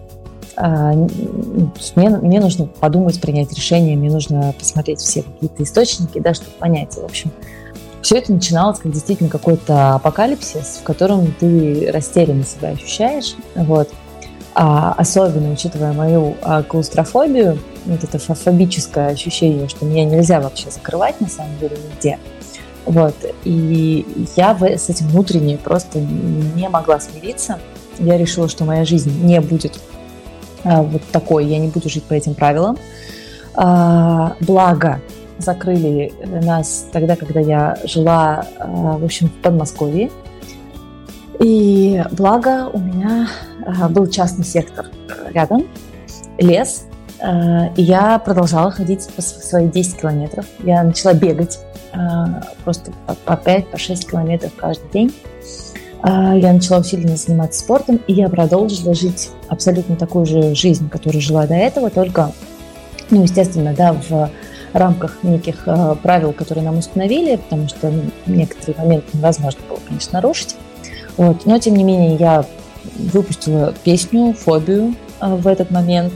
[1.95, 6.93] мне, мне нужно подумать, принять решение, мне нужно посмотреть все какие-то источники, да, чтобы понять.
[6.95, 7.31] В общем,
[8.01, 13.35] все это начиналось как действительно какой-то апокалипсис, в котором ты растерянно себя ощущаешь.
[13.55, 13.89] Вот.
[14.53, 21.21] А особенно учитывая мою а, клаустрофобию, вот это фобическое ощущение, что меня нельзя вообще закрывать
[21.21, 22.19] на самом деле нигде.
[22.85, 23.15] Вот.
[23.43, 27.59] И я с этим внутренне просто не могла смириться.
[27.99, 29.79] Я решила, что моя жизнь не будет
[30.63, 32.77] а, вот такой, я не буду жить по этим правилам.
[33.53, 35.01] А, благо,
[35.41, 40.09] закрыли нас тогда, когда я жила, э, в общем, в Подмосковье.
[41.39, 43.27] И благо у меня
[43.65, 44.87] э, был частный сесектор
[45.33, 45.67] рядом,
[46.37, 46.85] лес,
[47.19, 50.45] э, и я продолжала ходить по свои 10 километров.
[50.59, 51.59] Я начала бегать
[52.63, 52.93] просто
[53.25, 55.13] по 5-6 километров каждый день.
[56.05, 61.45] Я начала усиленно заниматься спортом, и я продолжила жить абсолютно такую же жизнь, которую жила
[61.47, 62.31] до этого, только,
[63.09, 64.31] ну, естественно, да, в
[64.77, 70.13] рамках неких э, правил, которые нам установили, потому что ну, некоторые моменты невозможно было, конечно,
[70.13, 70.55] нарушить.
[71.17, 71.45] Вот.
[71.45, 72.45] Но, тем не менее, я
[72.95, 76.13] выпустила песню «Фобию», в этот момент.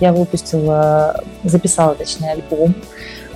[0.00, 2.74] Я выпустила, записала, точнее, альбом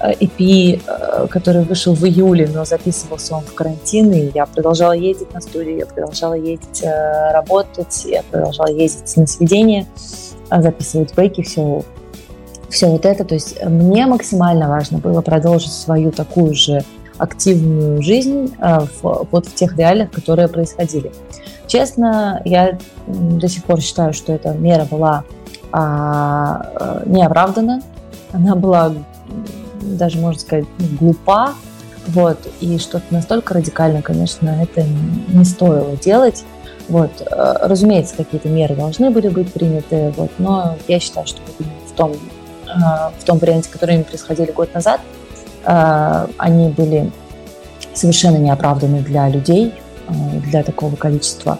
[0.00, 5.40] EP, который вышел в июле, но записывался он в карантин, и я продолжала ездить на
[5.40, 9.86] студию, я продолжала ездить работать, я продолжала ездить на сведения,
[10.50, 11.82] записывать бейки, все,
[12.72, 13.24] все вот это.
[13.24, 16.82] То есть мне максимально важно было продолжить свою такую же
[17.18, 21.12] активную жизнь в, вот в тех реалиях, которые происходили.
[21.66, 25.24] Честно, я до сих пор считаю, что эта мера была
[25.70, 27.82] а, э, неоправдана.
[28.32, 28.92] Она была
[29.80, 30.64] даже, можно сказать,
[31.00, 31.54] глупа.
[32.08, 34.84] Вот, и что-то настолько радикально, конечно, это
[35.28, 36.44] не стоило делать.
[36.88, 41.40] Вот, э, разумеется, какие-то меры должны были быть приняты, вот, но я считаю, что
[41.86, 42.41] в том, э,
[42.74, 45.00] в том варианте, который они происходили год назад,
[45.64, 47.10] они были
[47.94, 49.74] совершенно неоправданы для людей,
[50.08, 51.58] для такого количества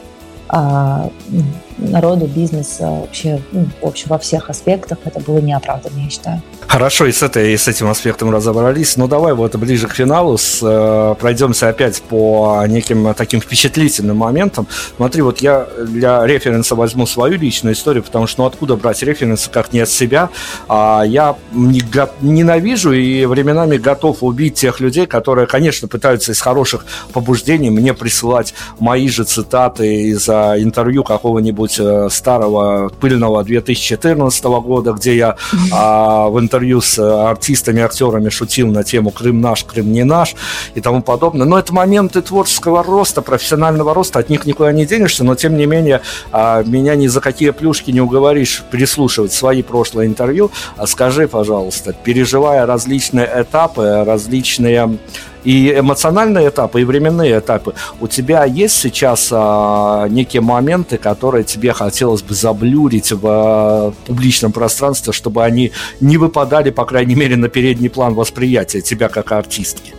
[1.78, 6.42] народу, бизнеса, вообще, ну, в общем, во всех аспектах это было неоправданно, я считаю.
[6.72, 8.96] Хорошо, и с, этой, и с этим аспектом разобрались.
[8.96, 14.66] Ну, давай вот ближе к финалу с, э, пройдемся опять по неким таким впечатлительным моментам.
[14.96, 19.50] Смотри, вот я для референса возьму свою личную историю, потому что ну откуда брать референсы,
[19.50, 20.30] как не от себя.
[20.66, 21.82] А я не,
[22.22, 28.54] ненавижу и временами готов убить тех людей, которые, конечно, пытаются из хороших побуждений мне присылать
[28.78, 35.36] мои же цитаты из интервью какого-нибудь э, старого пыльного 2014 года, где я
[35.72, 40.04] а, в интервью интервью с э, артистами, актерами шутил на тему «Крым наш, Крым не
[40.04, 40.34] наш»
[40.74, 41.46] и тому подобное.
[41.46, 45.66] Но это моменты творческого роста, профессионального роста, от них никуда не денешься, но тем не
[45.66, 46.00] менее
[46.30, 50.50] а, меня ни за какие плюшки не уговоришь переслушивать свои прошлые интервью.
[50.76, 54.98] А скажи, пожалуйста, переживая различные этапы, различные
[55.45, 57.74] и эмоциональные этапы, и временные этапы.
[58.01, 64.52] У тебя есть сейчас а, некие моменты, которые тебе хотелось бы заблюрить в а, публичном
[64.52, 69.94] пространстве, чтобы они не выпадали, по крайней мере, на передний план восприятия тебя как артистки?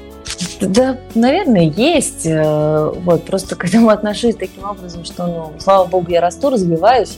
[0.61, 2.25] Да, наверное, есть.
[2.25, 7.17] Э, вот, просто к этому отношусь таким образом, что, ну, слава богу, я расту, развиваюсь,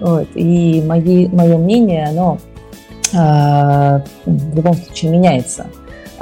[0.00, 2.38] вот, и мои, мое мнение, оно
[3.12, 5.66] э, в любом случае меняется.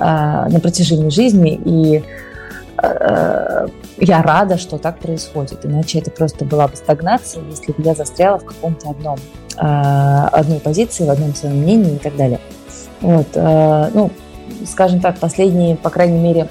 [0.02, 2.02] А, на протяжении жизни, и
[2.78, 3.66] а,
[3.98, 5.66] я рада, что так происходит.
[5.66, 9.18] Иначе это просто была бы стагнация, если бы я застряла в каком-то одном,
[9.58, 12.40] а, одной позиции, в одном своем мнении и так далее.
[13.02, 14.10] Вот, ну,
[14.66, 16.48] скажем так, последние, по крайней мере,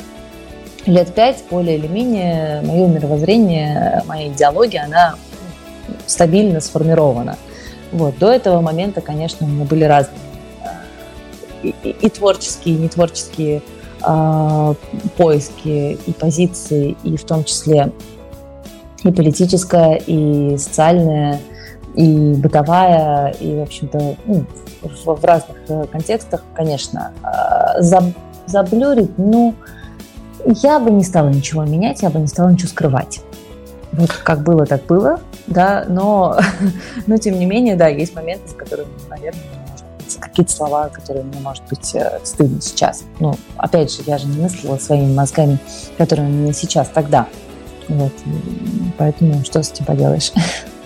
[0.87, 5.15] лет пять, более или менее, мое мировоззрение, моя идеология, она
[6.07, 7.37] стабильно сформирована.
[7.91, 8.17] Вот.
[8.17, 10.28] До этого момента, конечно, у меня были разные
[11.63, 13.61] и, и творческие, и нетворческие
[14.05, 14.73] э,
[15.17, 17.91] поиски и позиции, и в том числе
[19.03, 21.39] и политическая, и социальная,
[21.95, 24.45] и бытовая, и, в общем-то, ну,
[24.81, 28.05] в, в разных э, контекстах, конечно, э, заб,
[28.45, 29.55] заблюрить, ну,
[30.45, 33.21] я бы не стала ничего менять, я бы не стала ничего скрывать.
[33.91, 36.37] Вот как было, так было, да, но,
[37.07, 39.41] но тем не менее, да, есть моменты, с которыми, наверное,
[40.17, 43.03] какие-то слова, которые мне, может быть, э, стыдно сейчас.
[43.19, 45.59] Ну, опять же, я же не мыслила своими мозгами,
[45.97, 47.27] которые у меня сейчас, тогда.
[47.87, 48.13] Вот.
[48.97, 50.31] Поэтому что с этим поделаешь?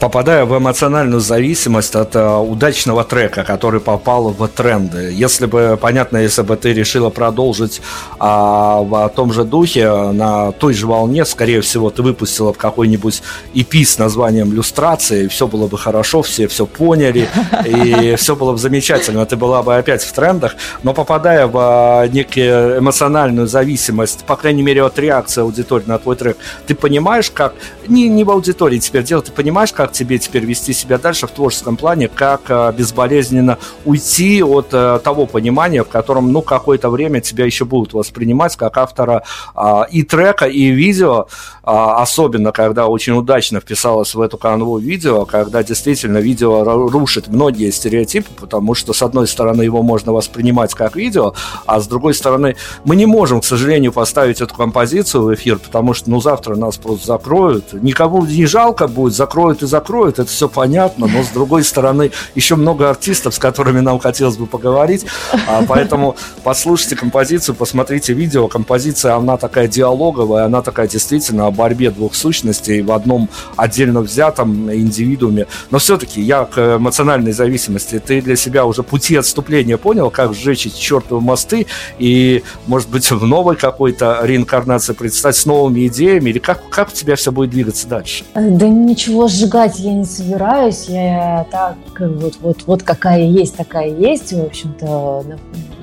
[0.00, 5.12] попадая в эмоциональную зависимость от э, удачного трека, который попал в тренды.
[5.12, 7.80] Если бы, понятно, если бы ты решила продолжить
[8.18, 13.22] а, в том же духе, на той же волне, скорее всего, ты выпустила в какой-нибудь
[13.54, 17.28] EP с названием «Люстрация», и все было бы хорошо, все все поняли,
[17.64, 22.06] и все было бы замечательно, ты была бы опять в трендах, но попадая в а,
[22.08, 27.54] некую эмоциональную зависимость, по крайней мере, от реакции аудитории на твой трек, ты понимаешь, как,
[27.86, 31.26] не, не в аудитории теперь дело, ты понимаешь, как как тебе теперь вести себя дальше
[31.26, 33.56] в творческом плане, как э, безболезненно
[33.86, 38.76] уйти от э, того понимания, в котором, ну, какое-то время тебя еще будут воспринимать как
[38.76, 39.22] автора
[39.54, 41.26] а, и трека, и видео,
[41.62, 47.70] а, особенно когда очень удачно вписалось в эту канву видео, когда действительно видео рушит многие
[47.70, 51.34] стереотипы, потому что, с одной стороны, его можно воспринимать как видео,
[51.66, 55.94] а с другой стороны, мы не можем, к сожалению, поставить эту композицию в эфир, потому
[55.94, 60.28] что, ну, завтра нас просто закроют, никому не жалко будет, закроют и закроют закроют, это
[60.28, 65.06] все понятно, но с другой стороны еще много артистов, с которыми нам хотелось бы поговорить,
[65.46, 71.90] а, поэтому послушайте композицию, посмотрите видео, композиция, она такая диалоговая, она такая действительно о борьбе
[71.90, 78.34] двух сущностей в одном отдельно взятом индивидууме, но все-таки я к эмоциональной зависимости, ты для
[78.34, 81.66] себя уже пути отступления понял, как сжечь эти чертовы мосты?
[81.98, 86.92] И, может быть, в новой какой-то реинкарнации предстать с новыми идеями, или как, как у
[86.92, 88.24] тебя все будет двигаться дальше?
[88.34, 93.88] Да ничего сжигать ждать я не собираюсь, я так вот, вот, вот какая есть, такая
[93.88, 95.24] есть, в общем-то,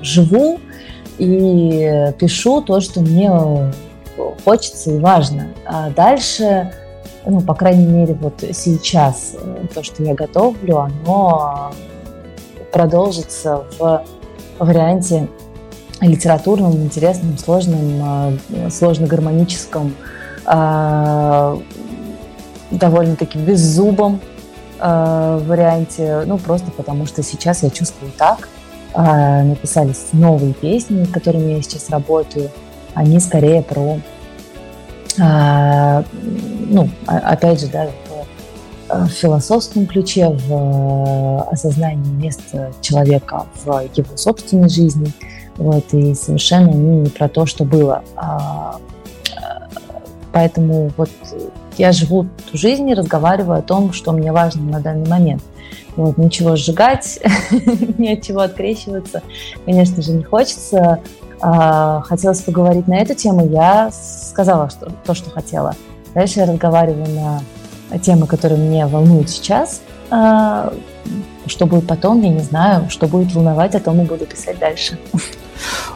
[0.02, 0.60] живу
[1.18, 3.30] и пишу то, что мне
[4.44, 5.48] хочется и важно.
[5.64, 6.72] А дальше,
[7.24, 9.36] ну, по крайней мере, вот сейчас
[9.74, 11.72] то, что я готовлю, оно
[12.72, 14.04] продолжится в
[14.58, 15.28] варианте
[16.00, 18.38] литературном, интересном, сложном,
[18.70, 19.94] сложно гармоническом,
[20.44, 21.58] а,
[22.70, 24.20] довольно-таки беззубом
[24.78, 28.48] э, варианте, ну, просто потому что сейчас я чувствую так.
[28.94, 32.50] Э, написались новые песни, над которыми я сейчас работаю.
[32.94, 34.00] Они скорее про,
[35.18, 36.02] э,
[36.68, 37.88] ну, опять же, да,
[38.88, 45.12] в, в философском ключе, в э, осознании места человека в его собственной жизни.
[45.56, 48.02] Вот, и совершенно не про то, что было.
[48.14, 48.76] А,
[50.32, 51.08] поэтому вот
[51.78, 55.42] я живу ту жизнь и разговариваю о том, что мне важно на данный момент.
[55.96, 57.18] Вот, ничего сжигать,
[57.98, 59.22] ни от чего открещиваться,
[59.64, 61.00] конечно же, не хочется.
[61.40, 65.74] А, хотелось поговорить на эту тему, я сказала что, то, что хотела.
[66.14, 67.06] Дальше я разговариваю
[67.90, 69.80] на темы, которые меня волнуют сейчас.
[70.10, 70.72] А,
[71.46, 72.90] что будет потом, я не знаю.
[72.90, 74.98] Что будет волновать, о том и буду писать дальше.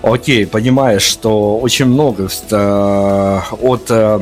[0.02, 4.20] Окей, понимаешь, что очень много э, от э,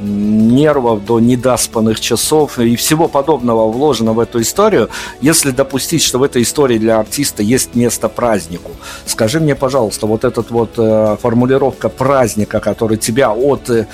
[0.00, 4.88] нервов до недоспанных часов и всего подобного вложено в эту историю,
[5.20, 8.72] если допустить, что в этой истории для артиста есть место празднику.
[9.06, 13.86] Скажи мне, пожалуйста, вот эта вот э, формулировка праздника, который тебя от э,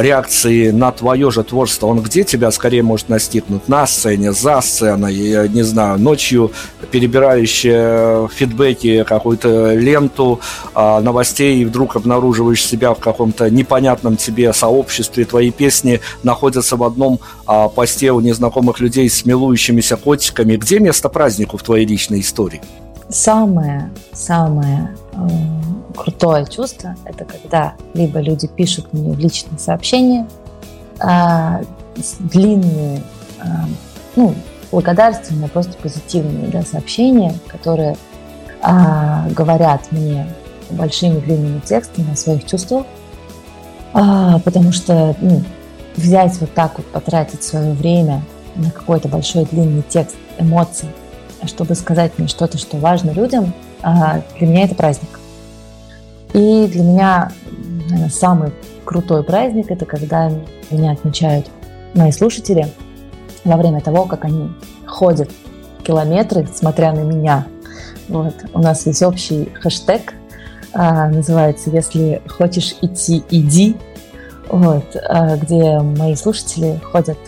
[0.00, 3.68] реакции на твое же творчество, он где тебя скорее может настигнуть?
[3.68, 6.52] На сцене, за сценой, я не знаю, ночью
[6.90, 10.40] перебирающие фидбэки, какую-то ленту
[10.74, 16.84] а, новостей, и вдруг обнаруживаешь себя в каком-то непонятном тебе сообществе, твои песни находятся в
[16.84, 20.56] одном а, посте у незнакомых людей с милующимися котиками.
[20.56, 22.60] Где место празднику в твоей личной истории?
[23.10, 25.18] Самое, самое э,
[25.98, 30.26] крутое чувство– это когда либо люди пишут мне в личные сообщения,
[31.00, 31.60] а,
[32.18, 33.02] длинные,
[33.40, 33.66] а,
[34.16, 34.34] ну,
[34.70, 37.96] благодарственные, просто позитивные да, сообщения, которые
[38.62, 40.26] а, говорят мне
[40.70, 42.86] большими длинными текстами о своих чувствах,
[43.92, 45.42] а, потому что ну,
[45.96, 48.22] взять вот так вот, потратить свое время
[48.54, 50.88] на какой-то большой длинный текст эмоций,
[51.46, 53.52] чтобы сказать мне что-то, что важно людям,
[53.82, 55.17] а, для меня это праздник.
[56.32, 57.32] И для меня,
[57.88, 58.52] наверное, самый
[58.84, 60.30] крутой праздник– это когда
[60.70, 61.46] меня отмечают
[61.94, 62.68] мои слушатели
[63.44, 64.50] во время того, как они
[64.86, 65.30] ходят
[65.82, 67.46] километры, смотря на меня.
[68.08, 68.34] Вот.
[68.52, 70.14] У нас есть общий хэштег,
[70.72, 73.76] а, называется «Если хочешь идти, иди»,
[74.48, 77.18] вот, а, где мои слушатели ходят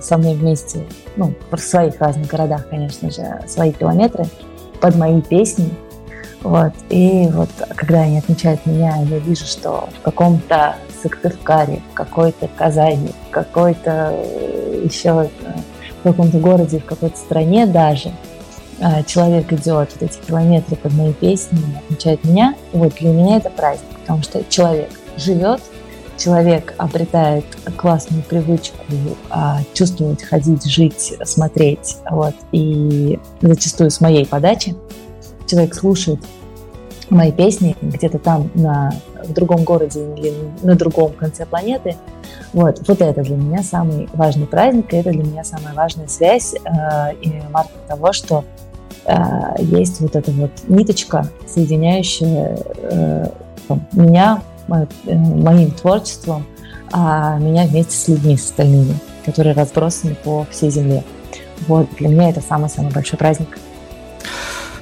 [0.00, 0.84] со мной вместе,
[1.16, 4.26] ну, в своих разных городах, конечно же, свои километры
[4.80, 5.70] под мои песни,
[6.42, 6.72] вот.
[6.90, 13.10] И вот когда они отмечают меня, я вижу, что в каком-то Сыктывкаре, в какой-то Казани,
[13.28, 15.58] в какой-то э, еще э,
[16.00, 18.12] в каком-то городе, в какой-то стране даже
[18.78, 22.54] э, человек идет вот эти километры под мои песни, отмечает меня.
[22.72, 25.60] Вот для меня это праздник, потому что человек живет,
[26.16, 27.44] человек обретает
[27.76, 28.78] классную привычку
[29.30, 31.96] а, чувствовать, ходить, жить, смотреть.
[32.10, 32.34] Вот.
[32.52, 34.74] И зачастую с моей подачи
[35.46, 36.20] человек слушает
[37.10, 38.92] мои песни где-то там на,
[39.24, 41.96] в другом городе или на другом конце планеты.
[42.52, 46.54] Вот, вот это для меня самый важный праздник, и это для меня самая важная связь
[46.54, 48.44] э, и марка того, что
[49.04, 49.14] э,
[49.60, 53.26] есть вот эта вот ниточка, соединяющая э,
[53.92, 56.46] меня, мо, э, моим творчеством,
[56.92, 58.94] а меня вместе с людьми, с остальными,
[59.24, 61.04] которые разбросаны по всей земле.
[61.68, 63.58] Вот, для меня это самый-самый большой праздник.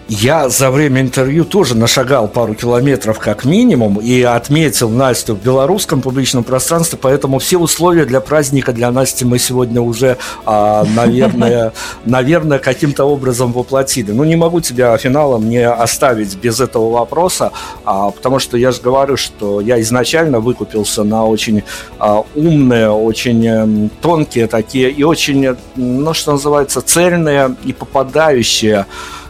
[0.09, 6.02] Я за время интервью тоже нашагал пару километров как минимум и отметил Настю в белорусском
[6.02, 11.72] публичном пространстве, поэтому все условия для праздника для Насти мы сегодня уже, а, наверное,
[12.05, 14.12] наверное, каким-то образом воплотили.
[14.12, 17.52] Ну, не могу тебя финалом не оставить без этого вопроса,
[17.86, 21.62] а, потому что я же говорю, что я изначально выкупился на очень
[21.98, 28.85] а, умные, очень эм, тонкие такие и очень, ну, что называется, цельные и попадающие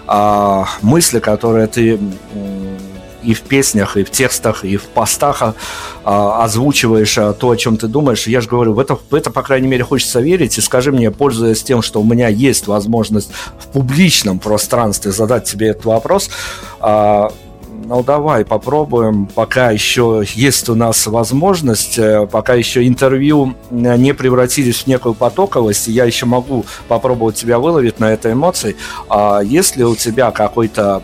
[0.07, 1.99] а, мысли, которые ты
[3.25, 5.43] и в песнях, и в текстах, и в постах
[6.05, 8.27] а, озвучиваешь а, то, о чем ты думаешь.
[8.27, 10.59] Я же говорю, в это, в это, по крайней мере, хочется верить.
[10.59, 15.69] И скажи мне, пользуясь тем, что у меня есть возможность в публичном пространстве задать тебе
[15.69, 16.31] этот вопрос,
[16.81, 17.33] а,
[17.85, 24.83] ну давай попробуем, пока еще есть у нас возможность, э, пока еще интервью не превратились
[24.83, 28.77] в некую потоковость, я еще могу попробовать тебя выловить на этой эмоции.
[29.09, 31.03] А есть ли у тебя какой-то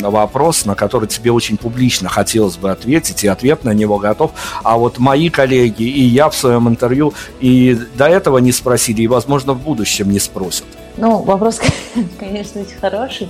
[0.00, 4.32] вопрос, на который тебе очень публично хотелось бы ответить, и ответ на него готов,
[4.62, 9.06] а вот мои коллеги и я в своем интервью и до этого не спросили, и,
[9.06, 10.66] возможно, в будущем не спросят?
[10.96, 11.60] Ну, вопрос,
[12.18, 13.28] конечно, очень хороший.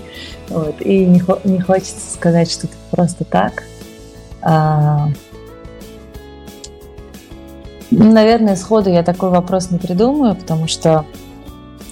[0.49, 3.65] Вот, и не, не хочется сказать, что это просто так.
[4.43, 5.09] А,
[7.91, 11.05] наверное, сходу я такой вопрос не придумаю, потому что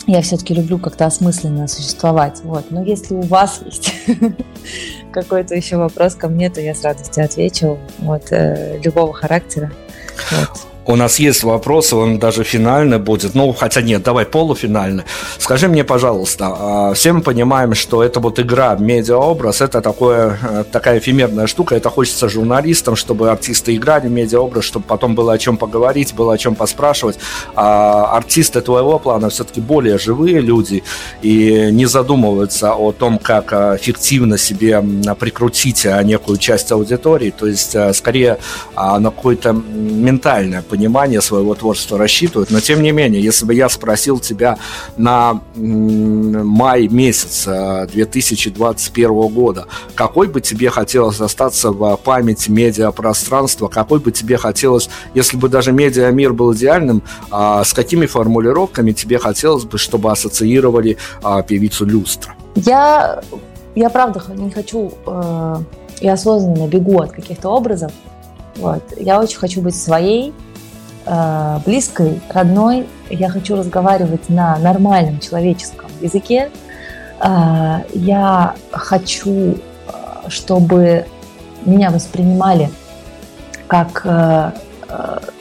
[0.06, 2.40] я все-таки люблю как-то осмысленно существовать.
[2.42, 2.70] Вот.
[2.70, 3.92] Но если у вас есть
[5.12, 7.78] какой-то еще вопрос ко мне, то я с радостью отвечу.
[7.98, 9.70] Вот, э, любого характера.
[10.32, 10.69] Вот.
[10.86, 13.35] У нас есть вопросы, он даже финальный будет.
[13.35, 15.05] Ну, хотя нет, давай полуфинальный.
[15.39, 20.65] Скажи мне, пожалуйста, а, все мы понимаем, что это вот игра, медиаобраз, это такое, э,
[20.73, 21.74] такая эфемерная штука.
[21.74, 26.32] Это хочется журналистам, чтобы артисты играли в медиаобраз, чтобы потом было о чем поговорить, было
[26.35, 27.19] о чем поспрашивать.
[27.55, 30.82] А артисты твоего плана все-таки более живые люди
[31.20, 34.82] и не задумываются о том, как э, эффективно себе
[35.19, 37.31] прикрутить э, некую часть аудитории.
[37.31, 38.39] То есть, скорее,
[38.74, 42.51] а, на какое-то ментальное понимание своего творчества рассчитывают.
[42.51, 44.56] Но тем не менее, если бы я спросил тебя
[44.97, 47.47] на май месяц
[47.92, 55.36] 2021 года, какой бы тебе хотелось остаться в памяти медиапространства, какой бы тебе хотелось, если
[55.36, 61.42] бы даже медиамир был идеальным, а, с какими формулировками тебе хотелось бы, чтобы ассоциировали а,
[61.42, 62.34] певицу Люстра?
[62.55, 63.22] Я,
[63.74, 65.56] я правда не хочу, э,
[66.01, 67.92] я осознанно бегу от каких-то образов,
[68.56, 68.82] вот.
[68.98, 70.32] Я очень хочу быть своей,
[71.06, 76.51] Э, близкой, родной, я хочу разговаривать на нормальном человеческом языке.
[77.20, 81.06] Э, я хочу, э, чтобы
[81.64, 82.70] меня воспринимали
[83.66, 84.05] как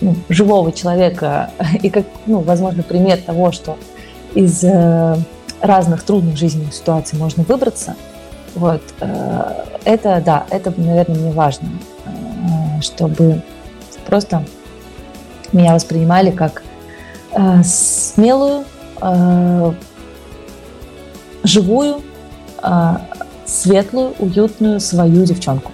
[0.02, 1.50] ну, живого человека
[1.82, 3.78] и как, ну, возможно, пример того, что
[4.36, 4.64] из
[5.60, 7.96] разных трудных жизненных ситуаций можно выбраться.
[8.54, 8.84] Вот.
[9.86, 11.70] Это, да, это, наверное, мне важно,
[12.82, 13.42] чтобы
[14.06, 14.44] просто
[15.54, 16.64] меня воспринимали как
[17.34, 18.66] э, смелую,
[19.02, 19.74] э,
[21.44, 22.02] живую,
[22.62, 22.96] э,
[23.46, 25.72] светлую, уютную свою девчонку.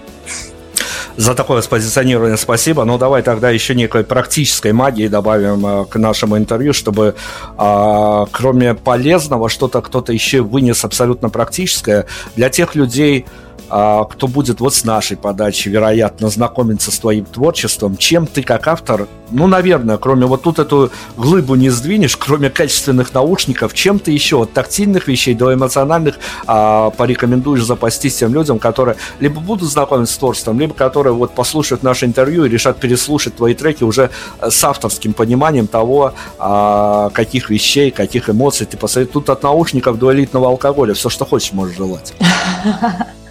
[1.18, 2.84] За такое позиционирование спасибо.
[2.84, 7.16] Но ну, давай тогда еще некой практической магии добавим э, к нашему интервью, чтобы
[7.58, 14.60] э, кроме полезного что-то кто-то еще вынес абсолютно практическое для тех людей, а, кто будет
[14.60, 19.98] вот с нашей подачи, вероятно, знакомиться с твоим творчеством, чем ты как автор, ну, наверное,
[19.98, 25.08] кроме вот тут эту глыбу не сдвинешь, кроме качественных наушников, чем ты еще от тактильных
[25.08, 30.74] вещей до эмоциональных а, порекомендуешь запастись тем людям, которые либо будут знакомиться с творчеством, либо
[30.74, 34.12] которые вот послушают наше интервью и решат переслушать твои треки уже
[34.42, 39.14] с авторским пониманием того, а, каких вещей, каких эмоций ты посоветуешь.
[39.14, 42.14] Тут от наушников до элитного алкоголя все, что хочешь, можешь желать.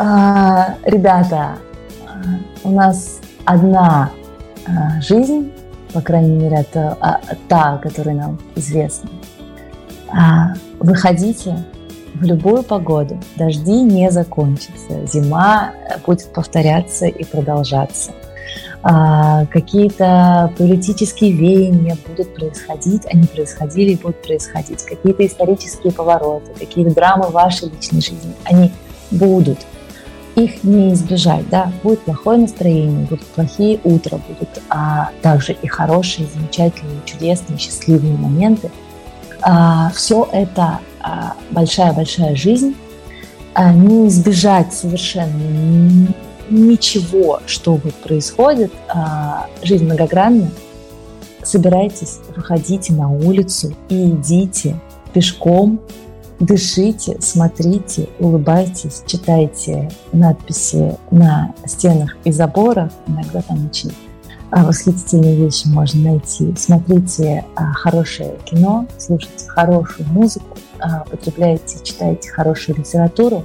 [0.00, 1.58] А, ребята,
[2.62, 4.10] у нас одна
[4.64, 5.50] а, жизнь,
[5.92, 9.10] по крайней мере, это а, та, которая нам известна.
[10.78, 11.56] Выходите
[12.14, 13.18] в любую погоду.
[13.36, 15.04] Дожди не закончатся.
[15.06, 15.72] Зима
[16.06, 18.12] будет повторяться и продолжаться.
[18.82, 24.82] Какие-то политические веяния будут происходить, они происходили и будут происходить.
[24.84, 28.72] Какие-то исторические повороты, какие-то драмы вашей личной жизни, они
[29.10, 29.58] будут.
[30.36, 36.28] Их не избежать, да, будет плохое настроение, будут плохие утра, будут а, также и хорошие,
[36.32, 38.70] замечательные, чудесные, счастливые моменты.
[39.40, 40.80] А, все это
[41.50, 42.76] большая-большая а, жизнь,
[43.54, 46.08] а, не избежать совершенно
[46.50, 50.50] ничего, что вот происходит, а, жизнь многогранна.
[51.42, 54.78] Собирайтесь, выходите на улицу и идите
[55.12, 55.80] пешком
[56.40, 62.92] Дышите, смотрите, улыбайтесь, читайте надписи на стенах и заборах.
[63.08, 63.92] Иногда там очень
[64.52, 66.54] а, восхитительные вещи можно найти.
[66.56, 73.44] Смотрите а, хорошее кино, слушайте хорошую музыку, а, потребляйте, читайте хорошую литературу,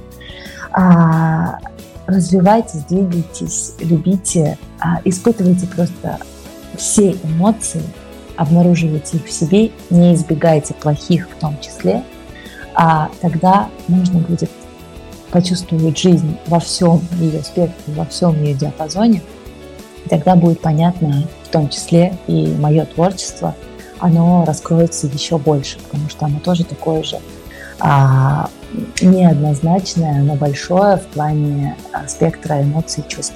[2.06, 4.56] развивайтесь, двигайтесь, любите,
[5.04, 6.18] испытывайте просто
[6.76, 7.82] все эмоции,
[8.36, 12.04] обнаруживайте их в себе, не избегайте плохих в том числе–
[12.74, 14.50] а тогда можно будет
[15.30, 19.22] почувствовать жизнь во всем ее спектре, во всем ее диапазоне.
[20.04, 23.54] И тогда будет понятно, в том числе и мое творчество,
[23.98, 27.18] оно раскроется еще больше, потому что оно тоже такое же
[27.80, 28.48] а,
[29.00, 33.34] неоднозначное, но большое в плане а, спектра эмоций и чувств.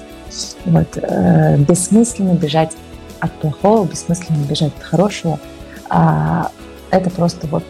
[0.66, 2.72] Вот, э, бессмысленно бежать
[3.18, 5.40] от плохого, бессмысленно бежать от хорошего.
[5.88, 6.50] А
[6.90, 7.64] это просто вот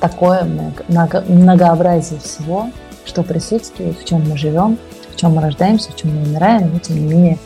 [0.00, 2.70] такое много, многообразие всего,
[3.04, 4.78] что присутствует, в чем мы живем,
[5.12, 7.38] в чем мы рождаемся, в чем мы умираем, но тем не менее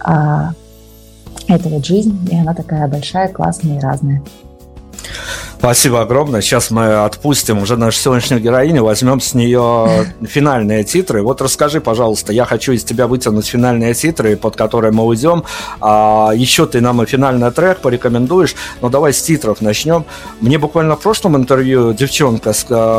[0.00, 0.52] а,
[1.48, 4.22] это вот жизнь, и она такая большая, классная и разная.
[5.58, 6.40] Спасибо огромное.
[6.40, 11.20] Сейчас мы отпустим уже нашу сегодняшнюю героиню, возьмем с нее финальные титры.
[11.20, 15.42] Вот расскажи, пожалуйста, я хочу из тебя вытянуть финальные титры, под которые мы уйдем.
[15.80, 18.54] А еще ты нам и финальный трек порекомендуешь.
[18.80, 20.04] Но давай с титров начнем.
[20.40, 22.52] Мне буквально в прошлом интервью девчонка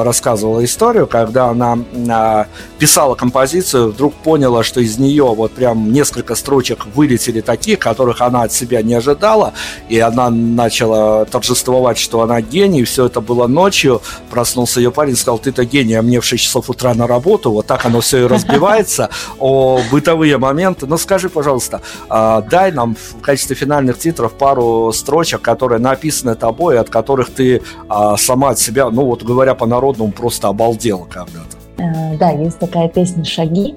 [0.04, 1.78] рассказывала историю, когда она
[2.10, 8.20] а, писала композицию, вдруг поняла, что из нее вот прям несколько строчек вылетели такие, которых
[8.20, 9.54] она от себя не ожидала,
[9.88, 15.40] и она начала торжествовать, что она гений, все это было ночью, проснулся ее парень, сказал,
[15.40, 18.28] ты-то гений, а мне в 6 часов утра на работу, вот так оно все и
[18.28, 19.10] разбивается,
[19.40, 20.86] о бытовые моменты.
[20.86, 26.80] Ну, скажи, пожалуйста, а, дай нам в качестве финальных титров пару строчек, которые написаны тобой,
[26.80, 31.58] от которых ты а, сама от себя, ну, вот говоря по-народному, просто обалдела когда-то.
[31.78, 33.76] Э, да, есть такая песня «Шаги»,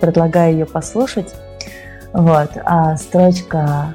[0.00, 1.34] предлагаю ее послушать.
[2.12, 3.94] Вот, а строчка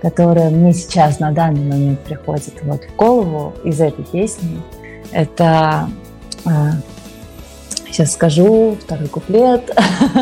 [0.00, 4.62] которая мне сейчас на данный момент приходит вот в голову из этой песни,
[5.12, 5.88] это
[6.44, 6.72] а,
[7.90, 9.76] сейчас скажу второй куплет.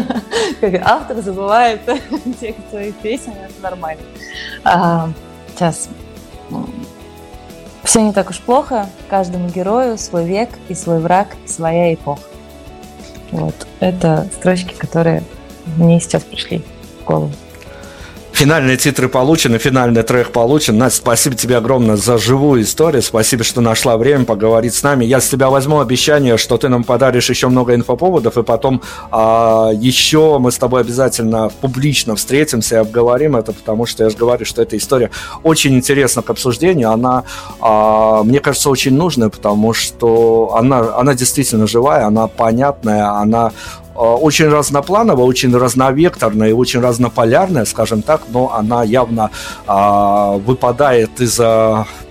[0.60, 1.80] Как автор забывает
[2.40, 4.02] текст своих песен, это нормально.
[4.64, 5.10] А,
[5.54, 5.88] сейчас.
[7.84, 8.88] Все не так уж плохо.
[9.08, 12.22] Каждому герою свой век и свой враг, своя эпоха.
[13.30, 15.22] Вот это строчки, которые
[15.76, 16.64] мне сейчас пришли
[17.00, 17.32] в голову.
[18.38, 20.78] Финальные титры получены, финальный трек получен.
[20.78, 23.02] Настя, спасибо тебе огромное за живую историю.
[23.02, 25.04] Спасибо, что нашла время поговорить с нами.
[25.04, 29.70] Я с тебя возьму обещание, что ты нам подаришь еще много инфоповодов, и потом а,
[29.74, 34.44] еще мы с тобой обязательно публично встретимся и обговорим это, потому что я же говорю,
[34.44, 35.10] что эта история
[35.42, 36.92] очень интересна к обсуждению.
[36.92, 37.24] Она,
[37.60, 43.50] а, мне кажется, очень нужная, потому что она, она действительно живая, она понятная, она
[43.98, 49.30] очень разноплановая, очень разновекторная и очень разнополярная, скажем так, но она явно
[49.66, 51.40] а, выпадает из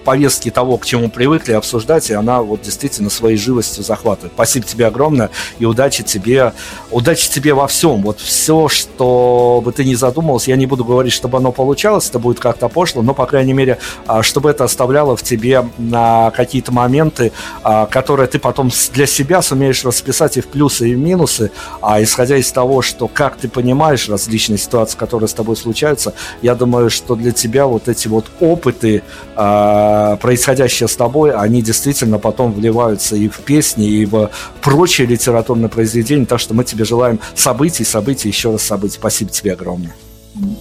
[0.07, 4.31] повестки того, к чему привыкли обсуждать, и она вот действительно своей живостью захватывает.
[4.35, 6.53] Спасибо тебе огромное и удачи тебе,
[6.91, 8.03] удачи тебе во всем.
[8.03, 12.19] Вот все, что бы ты ни задумался, я не буду говорить, чтобы оно получалось, это
[12.19, 16.71] будет как-то пошло, но, по крайней мере, а, чтобы это оставляло в тебе на какие-то
[16.71, 21.51] моменты, а, которые ты потом для себя сумеешь расписать и в плюсы, и в минусы,
[21.81, 26.55] а исходя из того, что как ты понимаешь различные ситуации, которые с тобой случаются, я
[26.55, 29.03] думаю, что для тебя вот эти вот опыты,
[29.35, 34.29] а, происходящее с тобой, они действительно потом вливаются и в песни, и в
[34.61, 36.25] прочие литературные произведения.
[36.25, 38.95] Так что мы тебе желаем событий, событий, еще раз событий.
[38.95, 39.95] Спасибо тебе огромное.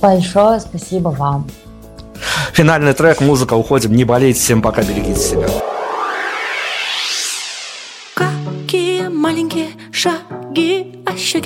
[0.00, 1.48] Большое спасибо вам.
[2.52, 3.92] Финальный трек, музыка, уходим.
[3.92, 5.48] Не болейте, всем пока, берегите себя.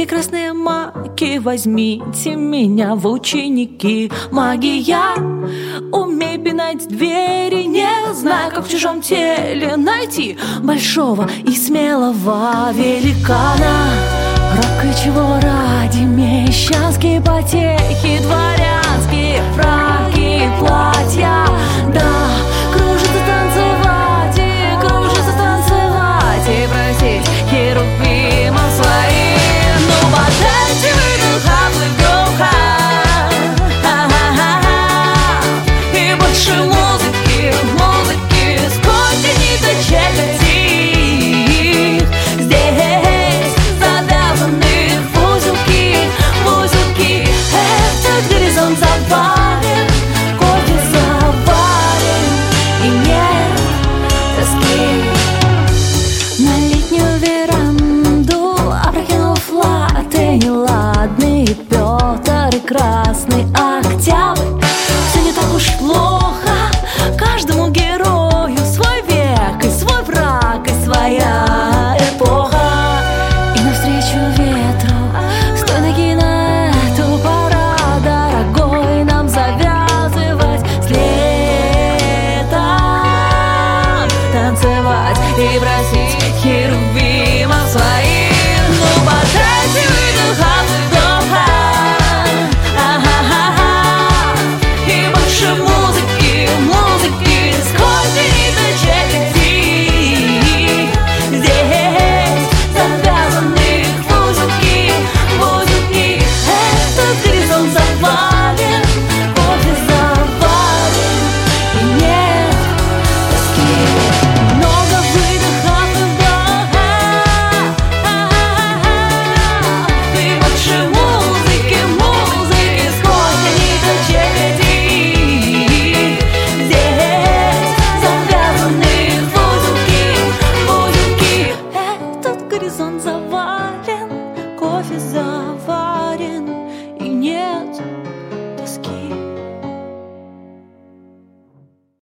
[0.01, 4.11] Щеки красные маки, возьмите меня в ученики.
[4.31, 5.15] Магия
[5.93, 13.91] Умей пинать двери, не знаю, как в чужом теле найти Большого и смелого великана
[14.57, 21.47] Рок и чего ради мещанские потехи Дворянские фраки, платья,
[21.93, 22.50] да